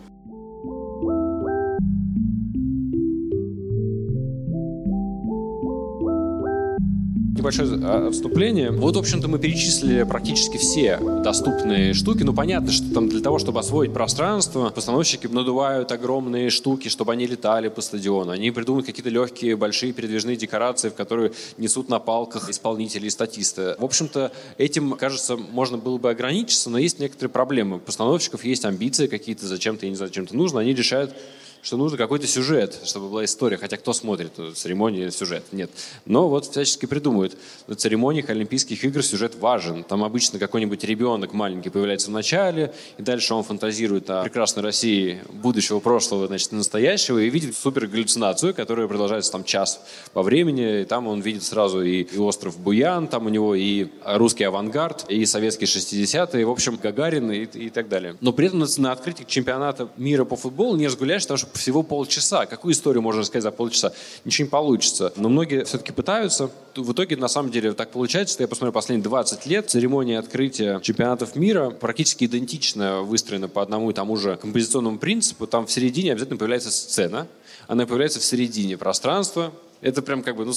Небольшое 7.39 7.69
а, 7.83 8.11
вступление. 8.11 8.71
Вот, 8.71 8.97
в 8.97 8.99
общем-то, 8.99 9.29
мы 9.29 9.39
перечислили 9.39 10.03
практически 10.03 10.57
все 10.57 10.99
доступные 10.99 11.95
штуки. 11.95 12.23
Ну, 12.23 12.35
понятно, 12.35 12.71
что 12.71 12.93
там 12.93 13.09
для 13.09 13.21
того, 13.21 13.39
чтобы 13.39 13.61
освоить 13.61 13.93
пространство, 13.93 14.71
постановщики 14.71 15.27
надувают 15.27 15.93
огромные 15.93 16.51
штуки, 16.51 16.89
чтобы 16.89 17.13
они 17.13 17.27
летали 17.27 17.69
по 17.69 17.81
стадиону. 17.81 18.33
Они 18.33 18.51
придумывают 18.51 18.87
какие-то 18.87 19.11
легкие, 19.11 19.57
большие 19.57 19.93
передвижные 19.93 20.37
декорации, 20.37 20.91
в 20.91 20.95
которые 20.95 21.33
несут 21.57 21.89
на 21.89 21.99
палках 21.99 22.51
исполнители 22.51 23.07
и 23.07 23.11
статисты. 23.11 23.77
В 23.79 23.85
общем-то, 23.85 24.33
этим, 24.59 24.93
кажется, 24.93 25.37
можно 25.37 25.79
было 25.79 25.99
бы 25.99 26.11
ограничиться, 26.11 26.71
но 26.71 26.79
есть 26.79 26.99
некоторые 26.99 27.31
проблемы. 27.31 27.77
У 27.77 27.81
постановщиков 27.81 28.45
есть 28.45 28.65
амбиции 28.65 29.07
какие-то, 29.07 29.47
зачем-то, 29.47 29.87
я 29.87 29.91
не 29.91 29.97
знаю, 29.97 30.09
зачем-то 30.09 30.37
нужно. 30.37 30.61
Они 30.61 30.75
решают 30.75 31.15
что 31.63 31.77
нужно 31.77 31.99
какой-то 31.99 32.27
сюжет, 32.27 32.79
чтобы 32.85 33.09
была 33.09 33.25
история. 33.25 33.57
Хотя 33.57 33.77
кто 33.77 33.93
смотрит 33.93 34.33
церемонии 34.55 35.09
сюжет? 35.11 35.45
Нет. 35.53 35.71
Но 36.05 36.29
вот 36.29 36.47
всячески 36.47 36.87
придумывают. 36.87 37.37
На 37.67 37.75
церемониях 37.75 38.31
Олимпийских 38.31 38.85
игр 38.85 39.03
сюжет 39.03 39.35
важен. 39.37 39.85
Там 39.85 40.05
обычно 40.05 40.39
какой-нибудь 40.39 40.85
ребенок 40.85 41.33
маленький 41.33 41.71
появляется 41.71 42.09
в 42.09 42.13
начале, 42.13 42.73
и 42.97 43.03
дальше 43.03 43.35
он 43.35 43.45
фантазирует 43.45 44.09
о 44.11 44.23
прекрасной 44.23 44.63
России 44.63 45.21
будущего, 45.33 45.81
прошлого, 45.81 46.27
значит, 46.27 46.53
настоящего, 46.53 47.19
и 47.19 47.29
видит 47.29 47.57
супер 47.57 47.87
галлюцинацию, 47.87 48.55
которая 48.55 48.87
продолжается 48.89 49.33
там 49.33 49.45
час 49.45 49.81
по 50.13 50.23
времени. 50.23 50.83
И 50.83 50.85
там 50.85 51.07
он 51.09 51.21
видит 51.21 51.43
сразу 51.43 51.83
и, 51.83 52.03
и 52.03 52.19
остров 52.19 52.59
Буян, 52.59 53.09
там 53.09 53.27
у 53.27 53.29
него 53.29 53.55
и 53.55 53.89
русский 54.05 54.45
авангард, 54.45 55.11
и 55.11 55.25
советские 55.27 55.67
60-е, 55.67 56.47
в 56.47 56.51
общем, 56.51 56.79
Гагарин 56.81 57.31
и, 57.31 57.45
и 57.45 57.71
так 57.71 57.89
далее. 57.89 58.17
Но 58.21 58.33
при 58.33 58.47
этом 58.47 58.61
на, 58.61 58.67
на 58.79 58.93
открытии 58.93 59.25
чемпионата 59.25 59.89
мира 59.97 60.25
по 60.25 60.37
футболу 60.37 60.77
не 60.77 60.87
разгуляешь, 60.87 61.23
потому 61.23 61.39
что 61.39 61.48
всего 61.55 61.83
полчаса. 61.83 62.47
Какую 62.47 62.73
историю 62.73 63.03
можно 63.03 63.21
рассказать 63.21 63.43
за 63.43 63.51
полчаса? 63.51 63.93
Ничего 64.25 64.47
не 64.47 64.51
получится. 64.51 65.13
Но 65.17 65.29
многие 65.29 65.65
все-таки 65.65 65.93
пытаются. 65.93 66.51
В 66.77 66.93
итоге, 66.93 67.17
на 67.17 67.29
самом 67.29 67.51
деле, 67.51 67.73
так 67.73 67.91
получается, 67.91 68.35
что 68.35 68.43
я 68.43 68.49
посмотрел 68.49 68.73
последние 68.73 69.05
20 69.05 69.47
лет, 69.47 69.71
церемония 69.71 70.19
открытия 70.19 70.81
чемпионатов 70.81 71.37
мира 71.37 71.71
практически 71.71 72.25
идентично 72.25 73.03
выстроена 73.03 73.49
по 73.49 73.63
одному 73.63 73.91
и 73.91 73.95
тому 73.95 74.17
же 74.17 74.37
композиционному 74.37 74.99
принципу. 74.99 75.47
Там 75.47 75.67
в 75.67 75.73
середине 75.73 76.13
обязательно 76.13 76.39
появляется 76.39 76.71
сцена, 76.71 77.27
она 77.67 77.87
появляется 77.87 78.21
в 78.21 78.25
середине 78.25 78.77
пространства, 78.77 79.53
Это 79.81 80.03
прям 80.03 80.23
как 80.23 80.37
бы, 80.37 80.45
ну, 80.45 80.53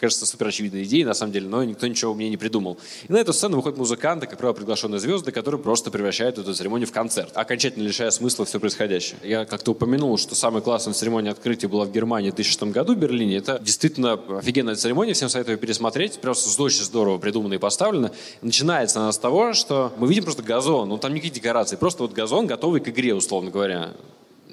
кажется, 0.00 0.26
супер 0.26 0.48
очевидная 0.48 0.84
идея, 0.84 1.06
на 1.06 1.14
самом 1.14 1.32
деле, 1.32 1.48
но 1.48 1.64
никто 1.64 1.86
ничего 1.86 2.14
мне 2.14 2.28
не 2.28 2.36
придумал. 2.36 2.78
И 3.08 3.12
на 3.12 3.16
эту 3.16 3.32
сцену 3.32 3.56
выходят 3.56 3.78
музыканты, 3.78 4.26
как 4.26 4.38
правило, 4.38 4.54
приглашенные 4.54 5.00
звезды, 5.00 5.32
которые 5.32 5.60
просто 5.60 5.90
превращают 5.90 6.38
эту 6.38 6.54
церемонию 6.54 6.86
в 6.86 6.92
концерт, 6.92 7.30
окончательно 7.34 7.84
лишая 7.84 8.10
смысла 8.10 8.44
все 8.44 8.60
происходящее. 8.60 9.18
Я 9.22 9.46
как-то 9.46 9.72
упомянул, 9.72 10.18
что 10.18 10.34
самая 10.34 10.60
классная 10.60 10.92
церемония 10.92 11.30
открытия 11.30 11.68
была 11.68 11.86
в 11.86 11.92
Германии 11.92 12.30
в 12.30 12.34
2006 12.34 12.74
году 12.74 12.94
в 12.94 12.98
Берлине. 12.98 13.36
Это 13.36 13.58
действительно 13.58 14.20
офигенная 14.38 14.74
церемония, 14.74 15.14
всем 15.14 15.30
советую 15.30 15.56
пересмотреть. 15.56 16.20
Просто 16.20 16.62
очень 16.62 16.84
здорово 16.84 17.18
придумано 17.18 17.54
и 17.54 17.58
поставлено. 17.58 18.12
Начинается 18.42 19.00
она 19.00 19.12
с 19.12 19.18
того, 19.18 19.54
что 19.54 19.92
мы 19.96 20.06
видим 20.06 20.24
просто 20.24 20.42
газон, 20.42 20.88
ну 20.88 20.98
там 20.98 21.14
никаких 21.14 21.32
декораций, 21.32 21.78
просто 21.78 22.02
вот 22.02 22.12
газон, 22.12 22.46
готовый 22.46 22.80
к 22.80 22.88
игре, 22.88 23.14
условно 23.14 23.50
говоря. 23.50 23.92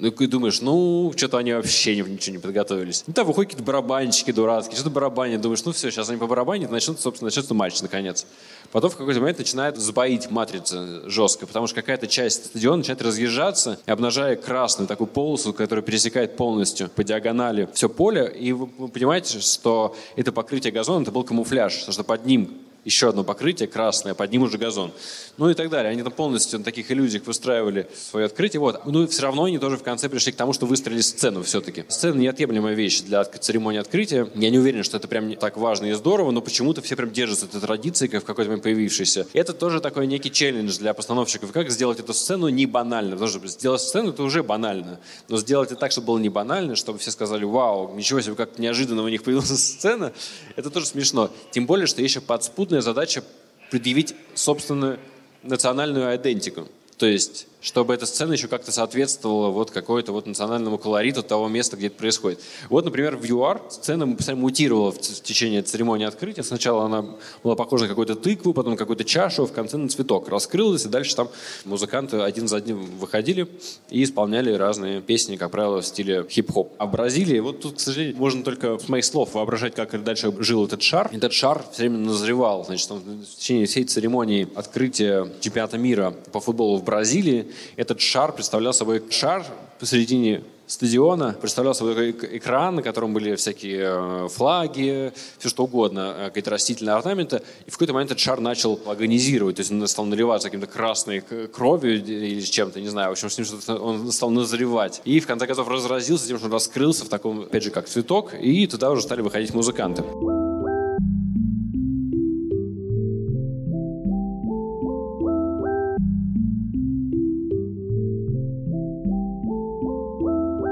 Ну, 0.00 0.08
и 0.08 0.26
думаешь, 0.26 0.60
ну, 0.60 1.12
что-то 1.16 1.38
они 1.38 1.52
вообще 1.52 1.96
ничего 1.96 2.36
не 2.36 2.40
подготовились. 2.40 3.04
Ну, 3.06 3.12
там 3.12 3.26
выходят 3.26 3.50
какие-то 3.50 3.66
барабанщики 3.66 4.30
дурацкие, 4.30 4.76
что-то 4.76 4.90
барабанят. 4.90 5.40
Думаешь, 5.40 5.64
ну, 5.64 5.72
все, 5.72 5.90
сейчас 5.90 6.08
они 6.08 6.18
по 6.18 6.26
барабанят, 6.26 6.70
начнут, 6.70 7.00
собственно, 7.00 7.26
начнется 7.26 7.54
матч, 7.54 7.80
наконец. 7.82 8.26
Потом 8.70 8.90
в 8.90 8.96
какой-то 8.96 9.20
момент 9.20 9.38
начинает 9.38 9.76
сбоить 9.76 10.30
матрица 10.30 11.08
жестко, 11.08 11.46
потому 11.46 11.66
что 11.66 11.76
какая-то 11.76 12.06
часть 12.06 12.46
стадиона 12.46 12.78
начинает 12.78 13.02
разъезжаться, 13.02 13.78
обнажая 13.86 14.36
красную 14.36 14.86
такую 14.86 15.08
полосу, 15.08 15.52
которая 15.52 15.82
пересекает 15.82 16.36
полностью 16.36 16.88
по 16.90 17.02
диагонали 17.02 17.68
все 17.72 17.88
поле. 17.88 18.32
И 18.38 18.52
вы, 18.52 18.66
понимаете, 18.88 19.40
что 19.40 19.96
это 20.16 20.32
покрытие 20.32 20.72
газона, 20.72 21.02
это 21.02 21.12
был 21.12 21.24
камуфляж, 21.24 21.78
потому 21.80 21.92
что 21.92 22.04
под 22.04 22.26
ним 22.26 22.67
еще 22.88 23.10
одно 23.10 23.22
покрытие 23.22 23.68
красное, 23.68 24.14
под 24.14 24.32
ним 24.32 24.42
уже 24.42 24.56
газон. 24.56 24.92
Ну 25.36 25.50
и 25.50 25.54
так 25.54 25.68
далее. 25.68 25.92
Они 25.92 26.02
там 26.02 26.10
полностью 26.10 26.58
на 26.58 26.64
таких 26.64 26.90
иллюзиях 26.90 27.26
выстраивали 27.26 27.86
свое 27.94 28.26
открытие. 28.26 28.60
Вот. 28.60 28.86
Ну 28.86 29.06
все 29.06 29.22
равно 29.22 29.44
они 29.44 29.58
тоже 29.58 29.76
в 29.76 29.82
конце 29.82 30.08
пришли 30.08 30.32
к 30.32 30.36
тому, 30.36 30.54
что 30.54 30.64
выстроили 30.64 31.02
сцену 31.02 31.42
все-таки. 31.42 31.84
Сцена 31.88 32.18
неотъемлемая 32.18 32.74
вещь 32.74 33.02
для 33.02 33.24
церемонии 33.24 33.78
открытия. 33.78 34.26
Я 34.34 34.50
не 34.50 34.58
уверен, 34.58 34.84
что 34.84 34.96
это 34.96 35.06
прям 35.06 35.34
так 35.36 35.58
важно 35.58 35.86
и 35.86 35.92
здорово, 35.92 36.30
но 36.30 36.40
почему-то 36.40 36.80
все 36.80 36.96
прям 36.96 37.10
держатся 37.10 37.44
этой 37.44 37.60
традиции, 37.60 38.06
как 38.06 38.22
в 38.22 38.26
какой-то 38.26 38.48
момент 38.48 38.64
появившейся. 38.64 39.26
Это 39.34 39.52
тоже 39.52 39.80
такой 39.80 40.06
некий 40.06 40.32
челлендж 40.32 40.78
для 40.78 40.94
постановщиков. 40.94 41.52
Как 41.52 41.70
сделать 41.70 42.00
эту 42.00 42.14
сцену 42.14 42.48
не 42.48 42.64
банально? 42.64 43.12
Потому 43.12 43.28
что 43.28 43.46
сделать 43.48 43.82
сцену 43.82 44.10
это 44.10 44.22
уже 44.22 44.42
банально. 44.42 44.98
Но 45.28 45.36
сделать 45.36 45.70
это 45.70 45.78
так, 45.78 45.92
чтобы 45.92 46.06
было 46.06 46.18
не 46.18 46.30
банально, 46.30 46.74
чтобы 46.74 46.98
все 46.98 47.10
сказали, 47.10 47.44
вау, 47.44 47.94
ничего 47.94 48.22
себе, 48.22 48.34
как 48.34 48.58
неожиданно 48.58 49.02
у 49.02 49.08
них 49.08 49.22
появилась 49.22 49.48
сцена, 49.58 50.12
это 50.56 50.70
тоже 50.70 50.86
смешно. 50.86 51.30
Тем 51.50 51.66
более, 51.66 51.86
что 51.86 52.00
еще 52.00 52.20
подспутно 52.20 52.77
главная 52.78 52.82
задача 52.82 53.24
предъявить 53.70 54.14
собственную 54.34 54.98
национальную 55.42 56.14
идентику. 56.16 56.68
То 56.96 57.06
есть 57.06 57.47
чтобы 57.60 57.94
эта 57.94 58.06
сцена 58.06 58.32
еще 58.32 58.48
как-то 58.48 58.70
соответствовала 58.70 59.48
вот 59.48 59.70
какой-то 59.70 60.12
вот 60.12 60.26
национальному 60.26 60.78
колориту 60.78 61.22
того 61.22 61.48
места, 61.48 61.76
где 61.76 61.88
это 61.88 61.96
происходит. 61.96 62.40
Вот, 62.68 62.84
например, 62.84 63.16
в 63.16 63.24
ЮАР 63.24 63.62
сцена 63.70 64.06
мутировала 64.06 64.92
в 64.92 64.98
течение 64.98 65.62
церемонии 65.62 66.06
открытия. 66.06 66.42
Сначала 66.42 66.84
она 66.84 67.04
была 67.42 67.56
похожа 67.56 67.84
на 67.84 67.88
какую-то 67.88 68.14
тыкву, 68.14 68.52
потом 68.52 68.72
на 68.72 68.76
какую-то 68.76 69.04
чашу, 69.04 69.46
в 69.46 69.52
конце 69.52 69.76
на 69.76 69.88
цветок. 69.88 70.28
Раскрылась, 70.28 70.84
и 70.84 70.88
дальше 70.88 71.16
там 71.16 71.28
музыканты 71.64 72.18
один 72.20 72.46
за 72.46 72.58
одним 72.58 72.84
выходили 72.98 73.48
и 73.90 74.04
исполняли 74.04 74.52
разные 74.52 75.00
песни, 75.00 75.36
как 75.36 75.50
правило, 75.50 75.80
в 75.80 75.86
стиле 75.86 76.24
хип-хоп. 76.28 76.72
А 76.78 76.86
в 76.86 76.92
Бразилии, 76.92 77.40
вот 77.40 77.60
тут, 77.60 77.76
к 77.76 77.80
сожалению, 77.80 78.16
можно 78.16 78.44
только 78.44 78.78
с 78.78 78.88
моих 78.88 79.04
слов 79.04 79.34
воображать, 79.34 79.74
как 79.74 80.02
дальше 80.04 80.32
жил 80.38 80.66
этот 80.66 80.82
шар. 80.82 81.10
Этот 81.12 81.32
шар 81.32 81.64
все 81.72 81.82
время 81.82 81.98
назревал. 81.98 82.64
Значит, 82.64 82.90
он 82.92 83.00
в 83.00 83.36
течение 83.36 83.66
всей 83.66 83.84
церемонии 83.84 84.48
открытия 84.54 85.28
чемпионата 85.40 85.78
мира 85.78 86.14
по 86.32 86.40
футболу 86.40 86.78
в 86.78 86.84
Бразилии 86.84 87.47
этот 87.76 88.00
шар 88.00 88.32
представлял 88.32 88.72
собой 88.72 89.02
шар 89.10 89.44
посередине 89.78 90.42
стадиона, 90.68 91.34
представлял 91.40 91.74
собой 91.74 92.10
экран, 92.10 92.76
на 92.76 92.82
котором 92.82 93.14
были 93.14 93.34
всякие 93.34 93.80
э, 93.80 94.28
флаги, 94.28 95.12
все 95.38 95.48
что 95.48 95.64
угодно, 95.64 96.14
э, 96.16 96.26
какие-то 96.28 96.50
растительные 96.50 96.94
орнаменты. 96.94 97.42
И 97.66 97.70
в 97.70 97.72
какой-то 97.72 97.94
момент 97.94 98.10
этот 98.10 98.20
шар 98.20 98.40
начал 98.40 98.78
агонизировать, 98.86 99.56
то 99.56 99.60
есть 99.60 99.72
он 99.72 99.86
стал 99.88 100.04
наливаться 100.04 100.48
каким-то 100.48 100.66
красной 100.66 101.20
кровью 101.20 102.04
или 102.04 102.40
чем-то, 102.40 102.80
не 102.80 102.88
знаю, 102.88 103.08
в 103.08 103.12
общем, 103.12 103.30
с 103.30 103.38
ним 103.38 103.46
что-то 103.46 103.78
он 103.78 104.12
стал 104.12 104.30
назревать. 104.30 105.00
И 105.04 105.20
в 105.20 105.26
конце 105.26 105.46
концов 105.46 105.68
разразился 105.68 106.28
тем, 106.28 106.36
что 106.36 106.46
он 106.46 106.52
раскрылся 106.52 107.04
в 107.04 107.08
таком, 107.08 107.40
опять 107.40 107.62
же, 107.62 107.70
как 107.70 107.88
цветок, 107.88 108.34
и 108.34 108.66
туда 108.66 108.90
уже 108.90 109.02
стали 109.02 109.22
выходить 109.22 109.54
музыканты. 109.54 110.04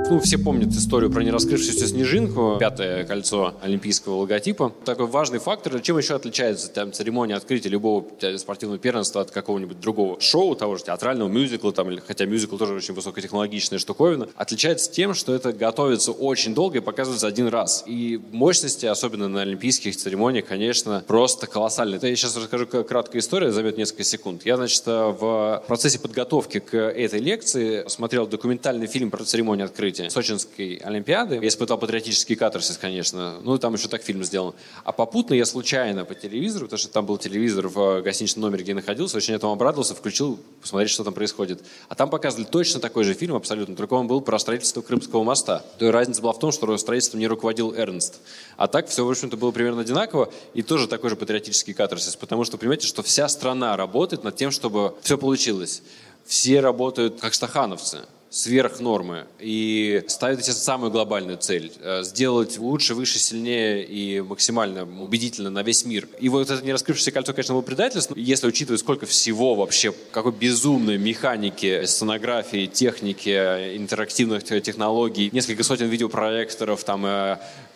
Ну, 0.09 0.21
все 0.21 0.39
помнят 0.39 0.69
историю 0.69 1.11
про 1.11 1.25
нераскрывшуюся 1.25 1.89
снежинку, 1.89 2.59
пятое 2.61 3.05
кольцо 3.05 3.55
олимпийского 3.61 4.15
логотипа. 4.19 4.73
Такой 4.85 5.07
важный 5.07 5.41
фактор. 5.41 5.81
Чем 5.81 5.99
еще 5.99 6.15
отличается 6.15 6.71
там, 6.71 6.93
церемония 6.93 7.35
открытия 7.35 7.71
любого 7.71 8.05
спортивного 8.39 8.79
первенства 8.79 9.21
от 9.21 9.33
какого-нибудь 9.33 9.81
другого 9.81 10.21
шоу, 10.21 10.55
того 10.55 10.77
же 10.77 10.85
театрального 10.85 11.29
мюзикла, 11.29 11.73
там, 11.73 11.91
хотя 12.07 12.25
мюзикл 12.25 12.57
тоже 12.57 12.75
очень 12.75 12.95
высокотехнологичная 12.95 13.81
штуковина, 13.81 14.29
отличается 14.37 14.93
тем, 14.93 15.13
что 15.13 15.35
это 15.35 15.53
готовится 15.53 16.13
очень 16.13 16.55
долго 16.55 16.79
и 16.79 16.81
показывается 16.81 17.27
один 17.27 17.49
раз. 17.49 17.83
И 17.87 18.21
мощности, 18.31 18.87
особенно 18.87 19.27
на 19.27 19.43
олимпийских 19.43 19.97
церемониях, 19.97 20.47
конечно, 20.47 21.03
просто 21.05 21.49
колоссальные. 21.49 21.97
Это 21.97 22.07
я 22.07 22.15
сейчас 22.15 22.37
расскажу 22.37 22.67
краткую 22.67 23.21
историю, 23.21 23.53
займет 23.53 23.77
несколько 23.77 24.05
секунд. 24.05 24.47
Я, 24.47 24.57
значит, 24.57 24.87
в 24.87 25.65
процессе 25.67 25.99
подготовки 25.99 26.61
к 26.61 26.77
этой 26.77 27.19
лекции 27.19 27.85
смотрел 27.89 28.29
документальный 28.29 28.87
фильм 28.87 29.11
про 29.11 29.25
церемонию 29.25 29.65
открытия 29.65 29.96
открытия 29.97 30.11
Сочинской 30.11 30.75
Олимпиады. 30.77 31.37
Я 31.37 31.49
испытал 31.49 31.79
патриотический 31.79 32.37
катарсис, 32.37 32.77
конечно. 32.79 33.39
Ну, 33.43 33.59
там 33.59 33.75
еще 33.75 33.89
так 33.89 34.03
фильм 34.03 34.23
сделан. 34.25 34.55
А 34.85 34.93
попутно 34.93 35.35
я 35.35 35.47
случайно 35.47 36.05
по 36.05 36.15
телевизору, 36.15 36.67
потому 36.67 36.79
что 36.79 36.89
там 36.89 37.07
был 37.07 37.19
телевизор 37.19 37.69
в 37.69 38.03
гостиничном 38.03 38.43
номере, 38.43 38.63
где 38.63 38.73
я 38.73 38.77
находился, 38.77 39.17
очень 39.17 39.35
этому 39.35 39.53
обрадовался, 39.53 39.95
включил 39.95 40.39
посмотреть, 40.61 40.91
что 40.91 41.05
там 41.05 41.15
происходит. 41.15 41.63
А 41.89 41.95
там 41.95 42.11
показывали 42.11 42.45
точно 42.45 42.81
такой 42.81 43.05
же 43.05 43.15
фильм 43.15 43.35
абсолютно, 43.35 43.77
только 43.77 43.95
он 43.95 44.07
был 44.07 44.21
про 44.21 44.39
строительство 44.39 44.83
Крымского 44.83 45.23
моста. 45.23 45.65
То 45.79 45.91
разница 45.91 46.23
была 46.23 46.33
в 46.33 46.39
том, 46.39 46.53
что 46.53 46.77
строительством 46.77 47.21
не 47.21 47.27
руководил 47.27 47.75
Эрнст. 47.75 48.21
А 48.57 48.67
так 48.67 48.89
все, 48.89 49.05
в 49.05 49.11
общем-то, 49.11 49.37
было 49.37 49.51
примерно 49.51 49.83
одинаково. 49.83 50.31
И 50.55 50.63
тоже 50.63 50.89
такой 50.89 51.11
же 51.11 51.17
патриотический 51.17 51.75
катарсис, 51.75 52.17
потому 52.17 52.45
что, 52.45 52.59
понимаете, 52.59 52.87
что 52.87 53.03
вся 53.03 53.29
страна 53.29 53.77
работает 53.77 54.25
над 54.25 54.37
тем, 54.37 54.51
чтобы 54.51 54.95
все 55.03 55.17
получилось. 55.17 55.83
Все 56.25 56.61
работают 56.61 57.21
как 57.21 57.35
стахановцы 57.35 58.01
сверх 58.37 58.81
нормы 58.81 59.27
и 59.39 60.05
ставит 60.09 60.45
себе 60.45 60.55
самую 60.55 60.91
глобальную 60.91 61.39
цель 61.39 61.73
э,– 61.81 62.03
сделать 62.03 62.59
лучше, 62.59 62.95
выше, 62.95 63.19
сильнее 63.19 63.83
и 63.83 64.21
максимально 64.21 64.83
убедительно 64.83 65.49
на 65.49 65.63
весь 65.63 65.87
мир. 65.87 66.07
И 66.21 66.29
вот 66.29 66.51
это 66.51 66.63
не 66.63 66.73
раскрывшееся 66.73 67.13
кольцо, 67.13 67.33
конечно, 67.33 67.55
было 67.55 67.63
предательство, 67.63 68.15
если 68.15 68.47
учитывать, 68.47 68.81
сколько 68.81 69.07
всего 69.07 69.55
вообще, 69.55 69.95
какой 70.11 70.33
безумной 70.33 70.99
механики, 70.99 71.87
сценографии, 71.87 72.67
техники, 72.67 73.31
интерактивных 73.77 74.45
технологий, 74.45 75.31
несколько 75.33 75.65
сотен 75.65 75.87
видеопроекторов, 75.87 76.85
там 76.85 77.07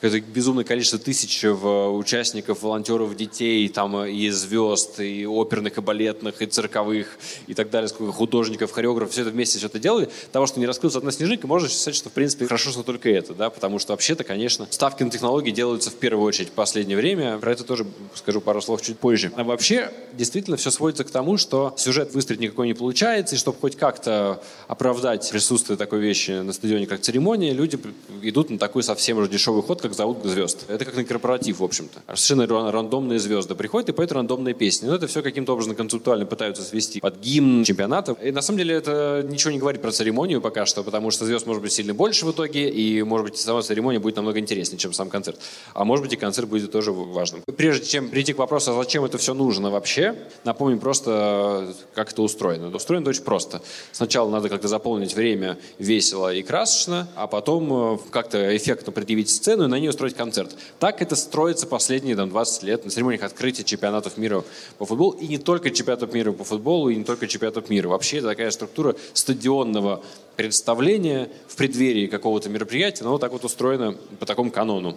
э, 0.01 0.07
это 0.07 0.21
безумное 0.21 0.65
количество 0.65 0.99
тысяч 0.99 1.45
участников, 1.45 2.63
волонтеров, 2.63 3.17
детей, 3.17 3.69
там 3.69 4.05
и 4.05 4.29
звезд, 4.31 5.01
и 5.01 5.27
оперных, 5.27 5.79
и 5.79 5.81
балетных, 5.81 6.43
и 6.43 6.47
цирковых, 6.47 7.19
и 7.47 7.55
так 7.55 7.71
далее, 7.71 7.89
сколько 7.89 8.13
художников, 8.13 8.73
хореографов, 8.73 9.13
все 9.13 9.23
это 9.23 9.31
вместе 9.31 9.59
все 9.59 9.67
это 9.67 9.79
делали. 9.79 10.09
Того, 10.33 10.47
что 10.47 10.61
не 10.61 10.67
раскрылась 10.67 10.97
одна 10.97 11.11
снежинка, 11.11 11.47
можно 11.47 11.69
считать, 11.69 11.95
что, 11.95 12.09
в 12.09 12.13
принципе, 12.13 12.47
хорошо, 12.47 12.71
что 12.71 12.83
только 12.83 13.11
это, 13.11 13.35
да, 13.35 13.51
потому 13.51 13.79
что 13.79 13.93
вообще-то, 13.93 14.25
конечно, 14.25 14.67
ставки 14.71 15.03
на 15.03 15.11
технологии 15.11 15.51
делаются 15.51 15.91
в 15.91 15.95
первую 15.95 16.27
очередь 16.27 16.49
в 16.49 16.53
последнее 16.53 16.97
время. 16.97 17.39
Про 17.39 17.53
это 17.53 17.65
тоже 17.65 17.87
скажу 18.15 18.41
пару 18.41 18.61
слов 18.61 18.83
чуть 18.83 18.99
позже. 18.99 19.33
А 19.37 19.45
вообще, 19.45 19.93
действительно, 20.13 20.57
все 20.57 20.71
сводится 20.71 21.05
к 21.05 21.11
тому, 21.11 21.37
что 21.37 21.75
сюжет 21.77 22.15
выстроить 22.15 22.41
никакой 22.41 22.67
не 22.67 22.75
получается, 22.75 23.35
и 23.35 23.39
чтобы 23.39 23.59
хоть 23.59 23.77
как-то 23.77 24.43
оправдать 24.69 25.31
присутствие 25.31 25.77
такой 25.77 26.01
вещи 26.01 26.31
на 26.31 26.53
стадионе, 26.53 26.87
как 26.87 27.01
церемония, 27.01 27.53
люди 27.53 27.79
идут 28.23 28.51
на 28.51 28.59
такой 28.59 28.83
совсем 28.83 29.19
уже 29.19 29.29
дешевый 29.29 29.63
ход, 29.63 29.81
как 29.81 29.90
как 29.91 29.97
зовут 29.97 30.19
звезд. 30.25 30.67
Это 30.69 30.85
как 30.85 30.95
на 30.95 31.05
корпоратив, 31.05 31.59
в 31.59 31.65
общем-то. 31.65 32.01
Совершенно 32.15 32.71
рандомные 32.71 33.19
звезды 33.19 33.57
приходят 33.57 33.89
и 33.89 33.93
поют 33.93 34.13
рандомные 34.13 34.55
песни. 34.55 34.87
Но 34.87 34.95
это 34.95 35.09
все 35.09 35.21
каким-то 35.21 35.53
образом 35.53 35.75
концептуально 35.75 36.27
пытаются 36.27 36.63
свести 36.63 37.01
под 37.01 37.19
гимн 37.19 37.65
чемпионата. 37.65 38.13
И 38.23 38.31
на 38.31 38.41
самом 38.41 38.59
деле 38.59 38.77
это 38.77 39.27
ничего 39.29 39.51
не 39.51 39.59
говорит 39.59 39.83
про 39.83 39.91
церемонию 39.91 40.41
пока 40.41 40.65
что, 40.65 40.85
потому 40.85 41.11
что 41.11 41.25
звезд 41.25 41.47
может 41.47 41.63
быть 41.63 41.73
сильно 41.73 41.93
больше 41.93 42.25
в 42.25 42.31
итоге, 42.31 42.69
и 42.71 43.03
может 43.03 43.31
быть 43.31 43.37
сама 43.39 43.63
церемония 43.63 43.99
будет 43.99 44.17
намного 44.17 44.39
интереснее, 44.39 44.79
чем 44.79 44.93
сам 44.93 45.11
концерт. 45.11 45.41
А 45.75 45.85
может 45.85 46.05
быть 46.05 46.13
и 46.13 46.17
концерт 46.17 46.49
будет 46.49 46.71
тоже 46.71 46.93
важным. 46.93 47.43
Прежде 47.57 47.87
чем 47.87 48.11
прийти 48.11 48.33
к 48.33 48.39
вопросу, 48.39 48.71
а 48.71 48.75
зачем 48.75 49.05
это 49.05 49.19
все 49.19 49.35
нужно 49.35 49.71
вообще, 49.71 50.15
напомним 50.45 50.79
просто, 50.79 51.75
как 51.95 52.13
это 52.13 52.23
устроено. 52.23 52.75
Устроено 52.75 53.09
очень 53.11 53.25
просто. 53.25 53.61
Сначала 53.91 54.31
надо 54.31 54.49
как-то 54.49 54.69
заполнить 54.69 55.15
время 55.15 55.59
весело 55.79 56.33
и 56.33 56.43
красочно, 56.43 57.09
а 57.17 57.27
потом 57.27 57.95
э, 57.95 57.99
как-то 58.11 58.57
эффектно 58.57 58.93
предъявить 58.93 59.31
сцену 59.31 59.65
и 59.65 59.67
на 59.67 59.80
ней 59.81 59.89
устроить 59.89 60.15
концерт. 60.15 60.57
Так 60.79 61.03
это 61.03 61.17
строится 61.17 61.67
последние 61.67 62.17
там, 62.17 62.29
20 62.29 62.63
лет 62.63 62.85
на 62.85 62.91
церемониях 62.91 63.23
открытия 63.23 63.65
чемпионатов 63.65 64.17
мира 64.17 64.45
по 64.79 64.87
футболу. 64.87 65.13
И 65.13 65.27
не 65.27 65.39
только 65.39 65.71
чемпионатов 65.71 66.13
мира 66.13 66.33
по 66.33 66.45
футболу, 66.45 66.91
и 66.91 66.97
не 66.97 67.05
только 67.05 67.27
чемпионатов 67.27 67.71
мира. 67.71 67.89
Вообще 67.89 68.19
это 68.19 68.29
такая 68.29 68.51
структура 68.51 68.95
стадионного 69.13 70.03
представления 70.37 71.31
в 71.49 71.57
преддверии 71.57 72.07
какого-то 72.07 72.49
мероприятия, 72.49 73.05
но 73.05 73.11
вот 73.11 73.21
так 73.21 73.33
вот 73.33 73.45
устроена 73.45 73.97
по 74.19 74.27
такому 74.27 74.51
канону. 74.51 74.97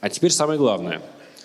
А 0.00 0.08
теперь 0.08 0.30
самое 0.30 0.58
главное. 0.58 1.02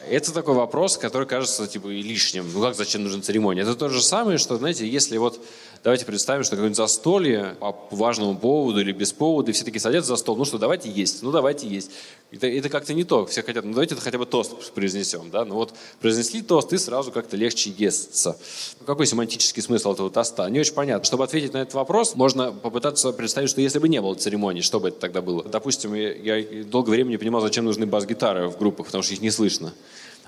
Это 0.09 0.33
такой 0.33 0.53
вопрос, 0.53 0.97
который 0.97 1.27
кажется 1.27 1.67
типа 1.67 1.87
лишним. 1.87 2.45
Ну 2.53 2.61
как, 2.61 2.75
зачем 2.75 3.03
нужна 3.03 3.21
церемония? 3.21 3.63
Это 3.63 3.75
то 3.75 3.89
же 3.89 4.01
самое, 4.01 4.37
что, 4.37 4.57
знаете, 4.57 4.87
если 4.87 5.17
вот 5.17 5.39
давайте 5.83 6.05
представим, 6.05 6.43
что 6.43 6.51
какое-нибудь 6.51 6.77
застолье 6.77 7.55
по 7.59 7.75
важному 7.91 8.37
поводу 8.37 8.81
или 8.81 8.91
без 8.91 9.13
повода, 9.13 9.51
и 9.51 9.53
все 9.53 9.63
таки 9.63 9.79
садятся 9.79 10.09
за 10.09 10.15
стол, 10.17 10.37
ну 10.37 10.45
что, 10.45 10.57
давайте 10.57 10.89
есть, 10.89 11.23
ну 11.23 11.31
давайте 11.31 11.67
есть. 11.67 11.91
Это, 12.31 12.47
это 12.47 12.69
как-то 12.69 12.93
не 12.93 13.03
то, 13.03 13.25
все 13.25 13.41
хотят, 13.41 13.63
ну 13.63 13.71
давайте 13.71 13.95
хотя 13.95 14.17
бы 14.17 14.25
тост 14.25 14.73
произнесем, 14.73 15.29
да, 15.31 15.45
ну 15.45 15.55
вот 15.55 15.73
произнесли 16.01 16.41
тост, 16.41 16.73
и 16.73 16.77
сразу 16.77 17.11
как-то 17.11 17.37
легче 17.37 17.73
естся. 17.77 18.37
Какой 18.85 19.05
семантический 19.05 19.61
смысл 19.61 19.93
этого 19.93 20.09
тоста? 20.09 20.49
Не 20.49 20.59
очень 20.59 20.73
понятно. 20.73 21.05
Чтобы 21.05 21.23
ответить 21.23 21.53
на 21.53 21.59
этот 21.59 21.75
вопрос, 21.75 22.15
можно 22.15 22.51
попытаться 22.51 23.11
представить, 23.13 23.49
что 23.49 23.61
если 23.61 23.79
бы 23.79 23.87
не 23.87 24.01
было 24.01 24.15
церемонии, 24.15 24.61
что 24.61 24.79
бы 24.79 24.89
это 24.89 24.99
тогда 24.99 25.21
было? 25.21 25.43
Допустим, 25.43 25.93
я, 25.93 26.35
я 26.35 26.63
долгое 26.65 26.91
время 26.91 27.09
не 27.09 27.17
понимал, 27.17 27.41
зачем 27.41 27.65
нужны 27.65 27.85
бас-гитары 27.85 28.47
в 28.49 28.57
группах, 28.57 28.87
потому 28.87 29.03
что 29.03 29.13
их 29.13 29.21
не 29.21 29.31
слышно. 29.31 29.73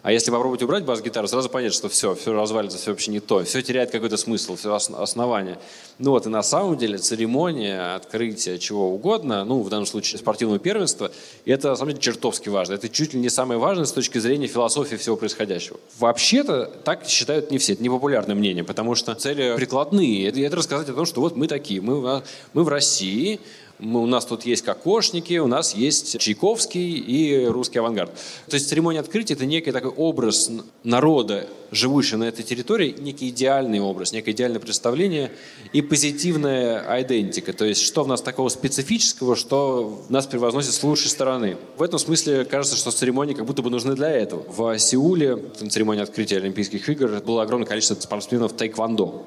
А 0.01 0.12
если 0.12 0.32
попробовать 0.32 0.63
убрать 0.63 0.86
бас-гитару, 0.86 1.27
сразу 1.27 1.50
понятно, 1.50 1.75
что 1.75 1.89
все, 1.89 2.15
все 2.15 2.34
развалится, 2.34 2.77
все 2.77 2.91
вообще 2.91 3.12
не 3.12 3.20
то, 3.20 3.44
все 3.44 3.62
теряет 3.62 3.91
какой-то 3.91 4.18
смысл, 4.18 4.56
все 4.56 4.74
основание. 4.74 5.58
Ну 5.98 6.12
вот, 6.12 6.25
и 6.25 6.29
на 6.29 6.41
самом 6.44 6.77
деле 6.77 6.98
церемония 6.98 7.96
открытия 7.96 8.58
чего 8.58 8.94
угодно, 8.94 9.44
ну, 9.44 9.62
в 9.62 9.70
данном 9.70 9.86
случае 9.86 10.20
спортивного 10.20 10.60
первенства, 10.60 11.12
это, 11.46 11.70
на 11.70 11.75
самом 11.75 11.91
деле, 11.91 12.01
чертовски 12.01 12.50
важно. 12.50 12.74
Это 12.74 12.88
чуть 12.88 13.13
ли 13.13 13.20
не 13.20 13.29
самое 13.29 13.60
важное 13.60 13.86
с 13.86 13.91
точки 13.91 14.18
зрения 14.20 14.48
философии 14.48 14.96
всего 14.96 15.18
происходящего. 15.18 15.77
Вообще-то 16.00 16.72
так 16.84 17.06
считают 17.06 17.51
не 17.51 17.58
все, 17.58 17.74
это 17.74 17.84
непопулярное 17.84 18.36
мнение, 18.36 18.63
потому 18.63 18.96
что 18.96 19.13
цели 19.15 19.56
прикладные. 19.58 20.27
Это, 20.27 20.39
это 20.39 20.56
рассказать 20.56 20.88
о 20.89 20.94
том, 20.94 21.06
что 21.06 21.20
вот 21.20 21.36
мы 21.36 21.48
такие, 21.48 21.82
мы, 21.82 22.24
мы 22.53 22.63
в 22.63 22.70
России, 22.70 23.41
мы, 23.79 24.01
у 24.01 24.05
нас 24.05 24.25
тут 24.25 24.45
есть 24.45 24.63
кокошники, 24.63 25.38
у 25.38 25.48
нас 25.48 25.74
есть 25.74 26.19
Чайковский 26.19 26.98
и 26.98 27.45
русский 27.45 27.79
авангард. 27.79 28.12
То 28.48 28.55
есть 28.55 28.69
церемония 28.69 29.00
открытия– 29.00 29.33
это 29.36 29.45
некий 29.45 29.71
такой 29.71 29.91
образ 29.91 30.51
народа, 30.83 31.48
живущего 31.71 32.17
на 32.17 32.24
этой 32.25 32.43
территории, 32.43 32.95
некий 32.98 33.29
идеальный 33.29 33.79
образ, 33.79 34.12
некое 34.12 34.31
идеальное 34.31 34.59
представление 34.59 35.31
и 35.71 35.81
позитивная 35.81 36.83
идентика. 37.01 37.53
То 37.53 37.65
есть 37.65 37.81
что 37.81 38.03
в 38.03 38.07
нас 38.07 38.21
такого 38.21 38.50
специфического, 38.50 39.36
что 39.36 40.03
нас 40.09 40.25
превозносит 40.27 40.74
с 40.74 40.83
лучшей 40.83 41.09
стороны. 41.09 41.57
В 41.77 41.83
этом 41.83 42.00
смысле 42.00 42.45
кажется, 42.45 42.75
что 42.75 42.91
церемонии 42.91 43.33
как 43.33 43.45
будто 43.45 43.62
бы 43.62 43.69
нужны 43.69 43.95
для 43.95 44.09
этого. 44.09 44.43
В 44.50 44.77
Сеуле, 44.79 45.38
на 45.59 45.69
церемонии 45.69 46.03
открытия 46.03 46.38
Олимпийских 46.38 46.89
игр, 46.89 47.21
было 47.25 47.43
огромное 47.43 47.67
количество 47.67 47.95
спортсменов 47.95 48.53
тайквандо. 48.53 49.25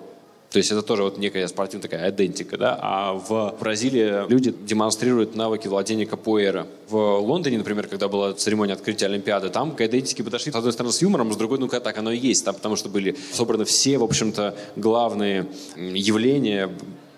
То 0.53 0.59
есть 0.59 0.71
это 0.71 0.83
тоже 0.83 1.03
вот 1.03 1.17
некая 1.17 1.49
спортивная 1.49 1.83
такая 1.83 2.11
идентика, 2.11 2.59
да. 2.59 2.79
А 2.81 3.15
в 3.15 3.57
Бразилии 3.59 4.29
люди 4.29 4.53
демонстрируют 4.53 5.35
навыки 5.35 5.67
владения 5.67 6.05
капоэра. 6.05 6.67
В 6.91 6.97
Лондоне, 7.21 7.57
например, 7.57 7.89
когда 7.89 8.09
была 8.09 8.35
церемония 8.35 8.75
открытия 8.75 9.07
Олимпиады, 9.07 9.49
там 9.49 9.75
к 9.75 9.81
идентике 9.81 10.23
подошли, 10.23 10.53
с 10.53 10.55
одной 10.55 10.73
стороны, 10.73 10.93
с 10.93 11.01
юмором, 11.01 11.33
с 11.33 11.37
другой, 11.37 11.59
ну, 11.59 11.69
так 11.69 11.97
оно 11.97 12.13
и 12.13 12.19
есть, 12.19 12.45
там, 12.45 12.55
потому 12.55 12.77
что 12.77 12.91
были 12.91 13.17
собраны 13.33 13.65
все, 13.65 13.97
в 13.97 14.05
общем-то, 14.05 14.55
главные 14.77 15.47
явления 15.77 16.71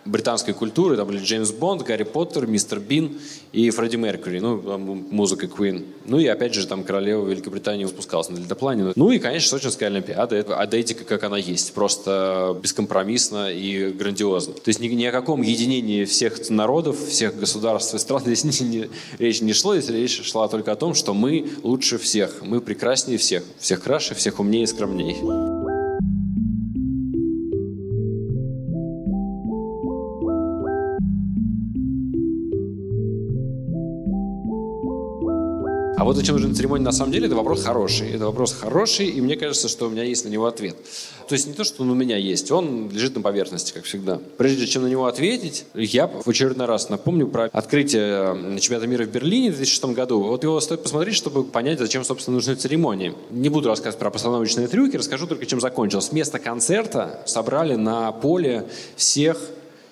британской 0.04 0.54
культуры. 0.54 0.96
Там 0.96 1.06
были 1.06 1.18
Джеймс 1.18 1.50
Бонд, 1.50 1.82
Гарри 1.82 2.04
Поттер, 2.04 2.46
Мистер 2.46 2.80
Бин 2.80 3.18
и 3.52 3.70
Фредди 3.70 3.96
Меркьюри, 3.96 4.40
ну, 4.40 4.56
музыка 5.10 5.46
Queen. 5.46 5.86
Ну 6.06 6.18
и 6.18 6.26
опять 6.26 6.54
же 6.54 6.66
там 6.66 6.84
королева 6.84 7.26
Великобритании 7.26 7.86
спускалась 7.86 8.28
на 8.28 8.36
дельтаплане. 8.36 8.92
Ну 8.96 9.10
и, 9.10 9.18
конечно, 9.18 9.58
Сочинская 9.58 9.88
Олимпиада. 9.88 10.36
Это 10.36 10.56
адетика, 10.56 11.04
как 11.04 11.24
она 11.24 11.38
есть. 11.38 11.72
Просто 11.72 12.58
бескомпромиссно 12.62 13.50
и 13.50 13.90
грандиозно. 13.92 14.54
То 14.54 14.68
есть 14.68 14.80
ни, 14.80 14.88
ни 14.88 15.04
о 15.04 15.12
каком 15.12 15.42
единении 15.42 16.04
всех 16.04 16.50
народов, 16.50 16.98
всех 16.98 17.38
государств 17.38 17.94
и 17.94 17.98
стран 17.98 18.22
здесь 18.22 18.44
не, 18.60 18.68
не, 18.68 18.90
речь 19.18 19.40
не 19.40 19.52
шло. 19.52 19.76
Здесь 19.76 19.90
речь 19.90 20.22
шла 20.22 20.48
только 20.48 20.72
о 20.72 20.76
том, 20.76 20.94
что 20.94 21.14
мы 21.14 21.46
лучше 21.62 21.98
всех, 21.98 22.42
мы 22.42 22.60
прекраснее 22.60 23.18
всех. 23.18 23.42
Всех 23.58 23.82
краше, 23.82 24.14
всех 24.14 24.40
умнее 24.40 24.64
и 24.64 24.66
скромнее. 24.66 25.63
А 35.96 36.02
вот 36.02 36.16
зачем 36.16 36.34
нужна 36.34 36.52
церемония 36.52 36.84
на 36.84 36.92
самом 36.92 37.12
деле, 37.12 37.26
это 37.26 37.36
вопрос 37.36 37.62
хороший. 37.62 38.10
Это 38.10 38.26
вопрос 38.26 38.52
хороший, 38.52 39.06
и 39.06 39.20
мне 39.20 39.36
кажется, 39.36 39.68
что 39.68 39.86
у 39.86 39.90
меня 39.90 40.02
есть 40.02 40.24
на 40.24 40.28
него 40.28 40.46
ответ. 40.46 40.76
То 41.28 41.34
есть 41.34 41.46
не 41.46 41.54
то, 41.54 41.62
что 41.62 41.82
он 41.82 41.90
у 41.90 41.94
меня 41.94 42.16
есть, 42.16 42.50
он 42.50 42.90
лежит 42.90 43.14
на 43.14 43.22
поверхности, 43.22 43.72
как 43.72 43.84
всегда. 43.84 44.20
Прежде 44.36 44.66
чем 44.66 44.82
на 44.82 44.88
него 44.88 45.06
ответить, 45.06 45.66
я 45.74 46.08
в 46.08 46.28
очередной 46.28 46.66
раз 46.66 46.88
напомню 46.88 47.28
про 47.28 47.44
открытие 47.44 48.58
чемпионата 48.58 48.88
мира 48.88 49.04
в 49.04 49.08
Берлине 49.08 49.52
в 49.52 49.56
2006 49.56 49.84
году. 49.94 50.20
Вот 50.20 50.42
его 50.42 50.58
стоит 50.60 50.82
посмотреть, 50.82 51.14
чтобы 51.14 51.44
понять, 51.44 51.78
зачем, 51.78 52.02
собственно, 52.04 52.34
нужны 52.34 52.56
церемонии. 52.56 53.14
Не 53.30 53.48
буду 53.48 53.68
рассказывать 53.68 54.00
про 54.00 54.10
постановочные 54.10 54.66
трюки, 54.66 54.96
расскажу 54.96 55.28
только, 55.28 55.46
чем 55.46 55.60
закончилось. 55.60 56.10
Вместо 56.10 56.40
концерта 56.40 57.22
собрали 57.26 57.76
на 57.76 58.10
поле 58.10 58.66
всех 58.96 59.38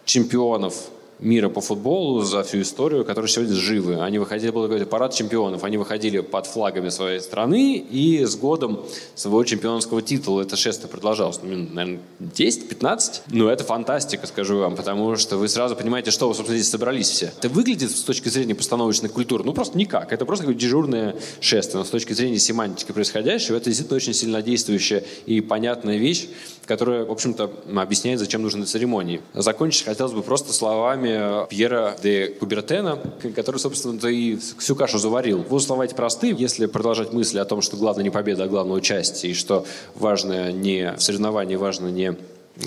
чемпионов 0.05 0.75
мира 1.23 1.49
по 1.49 1.61
футболу 1.61 2.23
за 2.23 2.43
всю 2.43 2.61
историю, 2.61 3.05
которые 3.05 3.31
сегодня 3.31 3.55
живы. 3.55 4.01
Они 4.01 4.19
выходили, 4.19 4.51
был 4.51 4.63
какой-то 4.63 4.87
парад 4.87 5.15
чемпионов, 5.15 5.65
они 5.65 5.77
выходили 5.77 6.21
под 6.21 6.47
флагами 6.47 6.89
своей 6.89 7.21
страны, 7.21 7.77
и 7.77 8.25
с 8.25 8.37
годом 8.37 8.85
своего 9.15 9.43
чемпионского 9.45 10.03
титула 10.03 10.43
это 10.43 10.57
шествие 10.57 10.91
продолжалось, 10.91 11.39
ну, 11.43 11.69
наверное, 11.73 12.01
10-15. 12.21 13.21
Ну, 13.31 13.49
это 13.49 13.65
фантастика, 13.65 14.27
скажу 14.27 14.59
вам, 14.59 14.75
потому 14.75 15.17
что 15.17 15.37
вы 15.37 15.49
сразу 15.49 15.77
понимаете, 15.77 16.11
что 16.11 16.29
вы, 16.29 16.35
собственно, 16.35 16.59
здесь 16.59 16.71
собрались 16.71 17.09
все. 17.09 17.27
Это 17.39 17.49
выглядит 17.49 17.91
с 17.91 18.03
точки 18.03 18.29
зрения 18.29 18.55
постановочной 18.55 19.09
культуры, 19.09 19.45
ну, 19.45 19.53
просто 19.53 19.79
никак. 19.79 20.13
Это 20.13 20.27
просто 20.27 20.45
какое-то 20.45 20.61
дежурное 20.61 21.17
шествие. 21.41 21.79
Но 21.79 21.85
с 21.85 21.91
точки 21.91 22.13
зрения 22.13 22.39
семантики 22.39 22.91
происходящего, 22.93 23.57
это 23.57 23.67
действительно 23.67 23.97
очень 23.97 24.15
сильно 24.15 24.43
действующая 24.43 25.05
и 25.27 25.41
понятная 25.41 25.99
вещь, 25.99 26.29
которая, 26.67 27.05
в 27.05 27.11
общем-то, 27.11 27.51
объясняет, 27.77 28.19
зачем 28.19 28.43
нужны 28.43 28.65
церемонии. 28.65 29.21
Закончить 29.35 29.85
хотелось 29.85 30.13
бы 30.13 30.23
просто 30.23 30.53
словами 30.53 31.12
Пьера 31.49 31.97
де 32.03 32.29
Кубертена, 32.29 32.99
который, 33.35 33.59
собственно, 33.59 34.07
и 34.07 34.39
всю 34.59 34.77
кашу 34.77 34.99
заварил. 34.99 35.43
Его 35.43 35.59
слова 35.59 35.85
эти 35.85 35.95
просты. 35.95 36.35
Если 36.37 36.67
продолжать 36.67 37.13
мысли 37.13 37.39
о 37.39 37.45
том, 37.45 37.63
что 37.63 37.77
главное 37.77 38.05
не 38.05 38.11
победа, 38.11 38.45
а 38.45 38.49
главное 38.49 38.77
участие, 38.77 39.33
и 39.33 39.35
что 39.35 39.65
важное 39.95 40.53
не 40.53 40.95
в 40.97 41.03
соревновании, 41.03 41.57
важно 41.57 41.89
не 41.89 42.17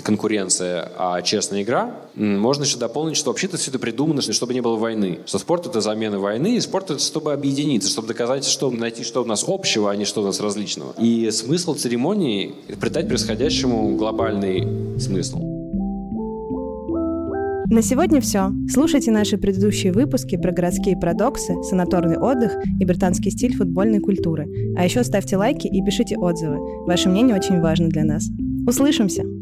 конкуренция, 0.02 0.90
а 0.98 1.22
честная 1.22 1.62
игра, 1.62 1.94
можно 2.16 2.64
еще 2.64 2.76
дополнить, 2.76 3.16
что 3.16 3.30
вообще-то 3.30 3.56
все 3.56 3.70
это 3.70 3.78
придумано, 3.78 4.20
чтобы 4.20 4.52
не 4.52 4.60
было 4.60 4.76
войны. 4.76 5.20
Что 5.26 5.38
спорт— 5.38 5.66
это 5.68 5.80
замена 5.80 6.18
войны, 6.18 6.56
и 6.56 6.60
спорт— 6.60 6.90
это 6.90 7.00
чтобы 7.00 7.32
объединиться, 7.32 7.88
чтобы 7.88 8.08
доказать, 8.08 8.44
что 8.44 8.70
найти, 8.70 9.04
что 9.04 9.22
у 9.22 9.24
нас 9.24 9.44
общего, 9.46 9.90
а 9.90 9.96
не 9.96 10.04
что 10.04 10.22
у 10.22 10.24
нас 10.24 10.40
различного. 10.40 10.94
И 10.98 11.30
смысл 11.30 11.74
церемонии— 11.74 12.54
придать 12.80 13.06
происходящему 13.08 13.96
глобальный 13.96 14.98
смысл. 14.98 15.55
На 17.68 17.82
сегодня 17.82 18.20
все. 18.20 18.52
Слушайте 18.68 19.10
наши 19.10 19.36
предыдущие 19.38 19.92
выпуски 19.92 20.36
про 20.36 20.52
городские 20.52 20.96
парадоксы, 20.96 21.60
санаторный 21.64 22.16
отдых 22.16 22.52
и 22.78 22.84
британский 22.84 23.30
стиль 23.30 23.56
футбольной 23.56 23.98
культуры. 23.98 24.46
А 24.76 24.84
еще 24.84 25.02
ставьте 25.02 25.36
лайки 25.36 25.66
и 25.66 25.84
пишите 25.84 26.16
отзывы. 26.16 26.58
Ваше 26.86 27.08
мнение 27.08 27.34
очень 27.34 27.60
важно 27.60 27.88
для 27.88 28.04
нас. 28.04 28.28
Услышимся! 28.68 29.35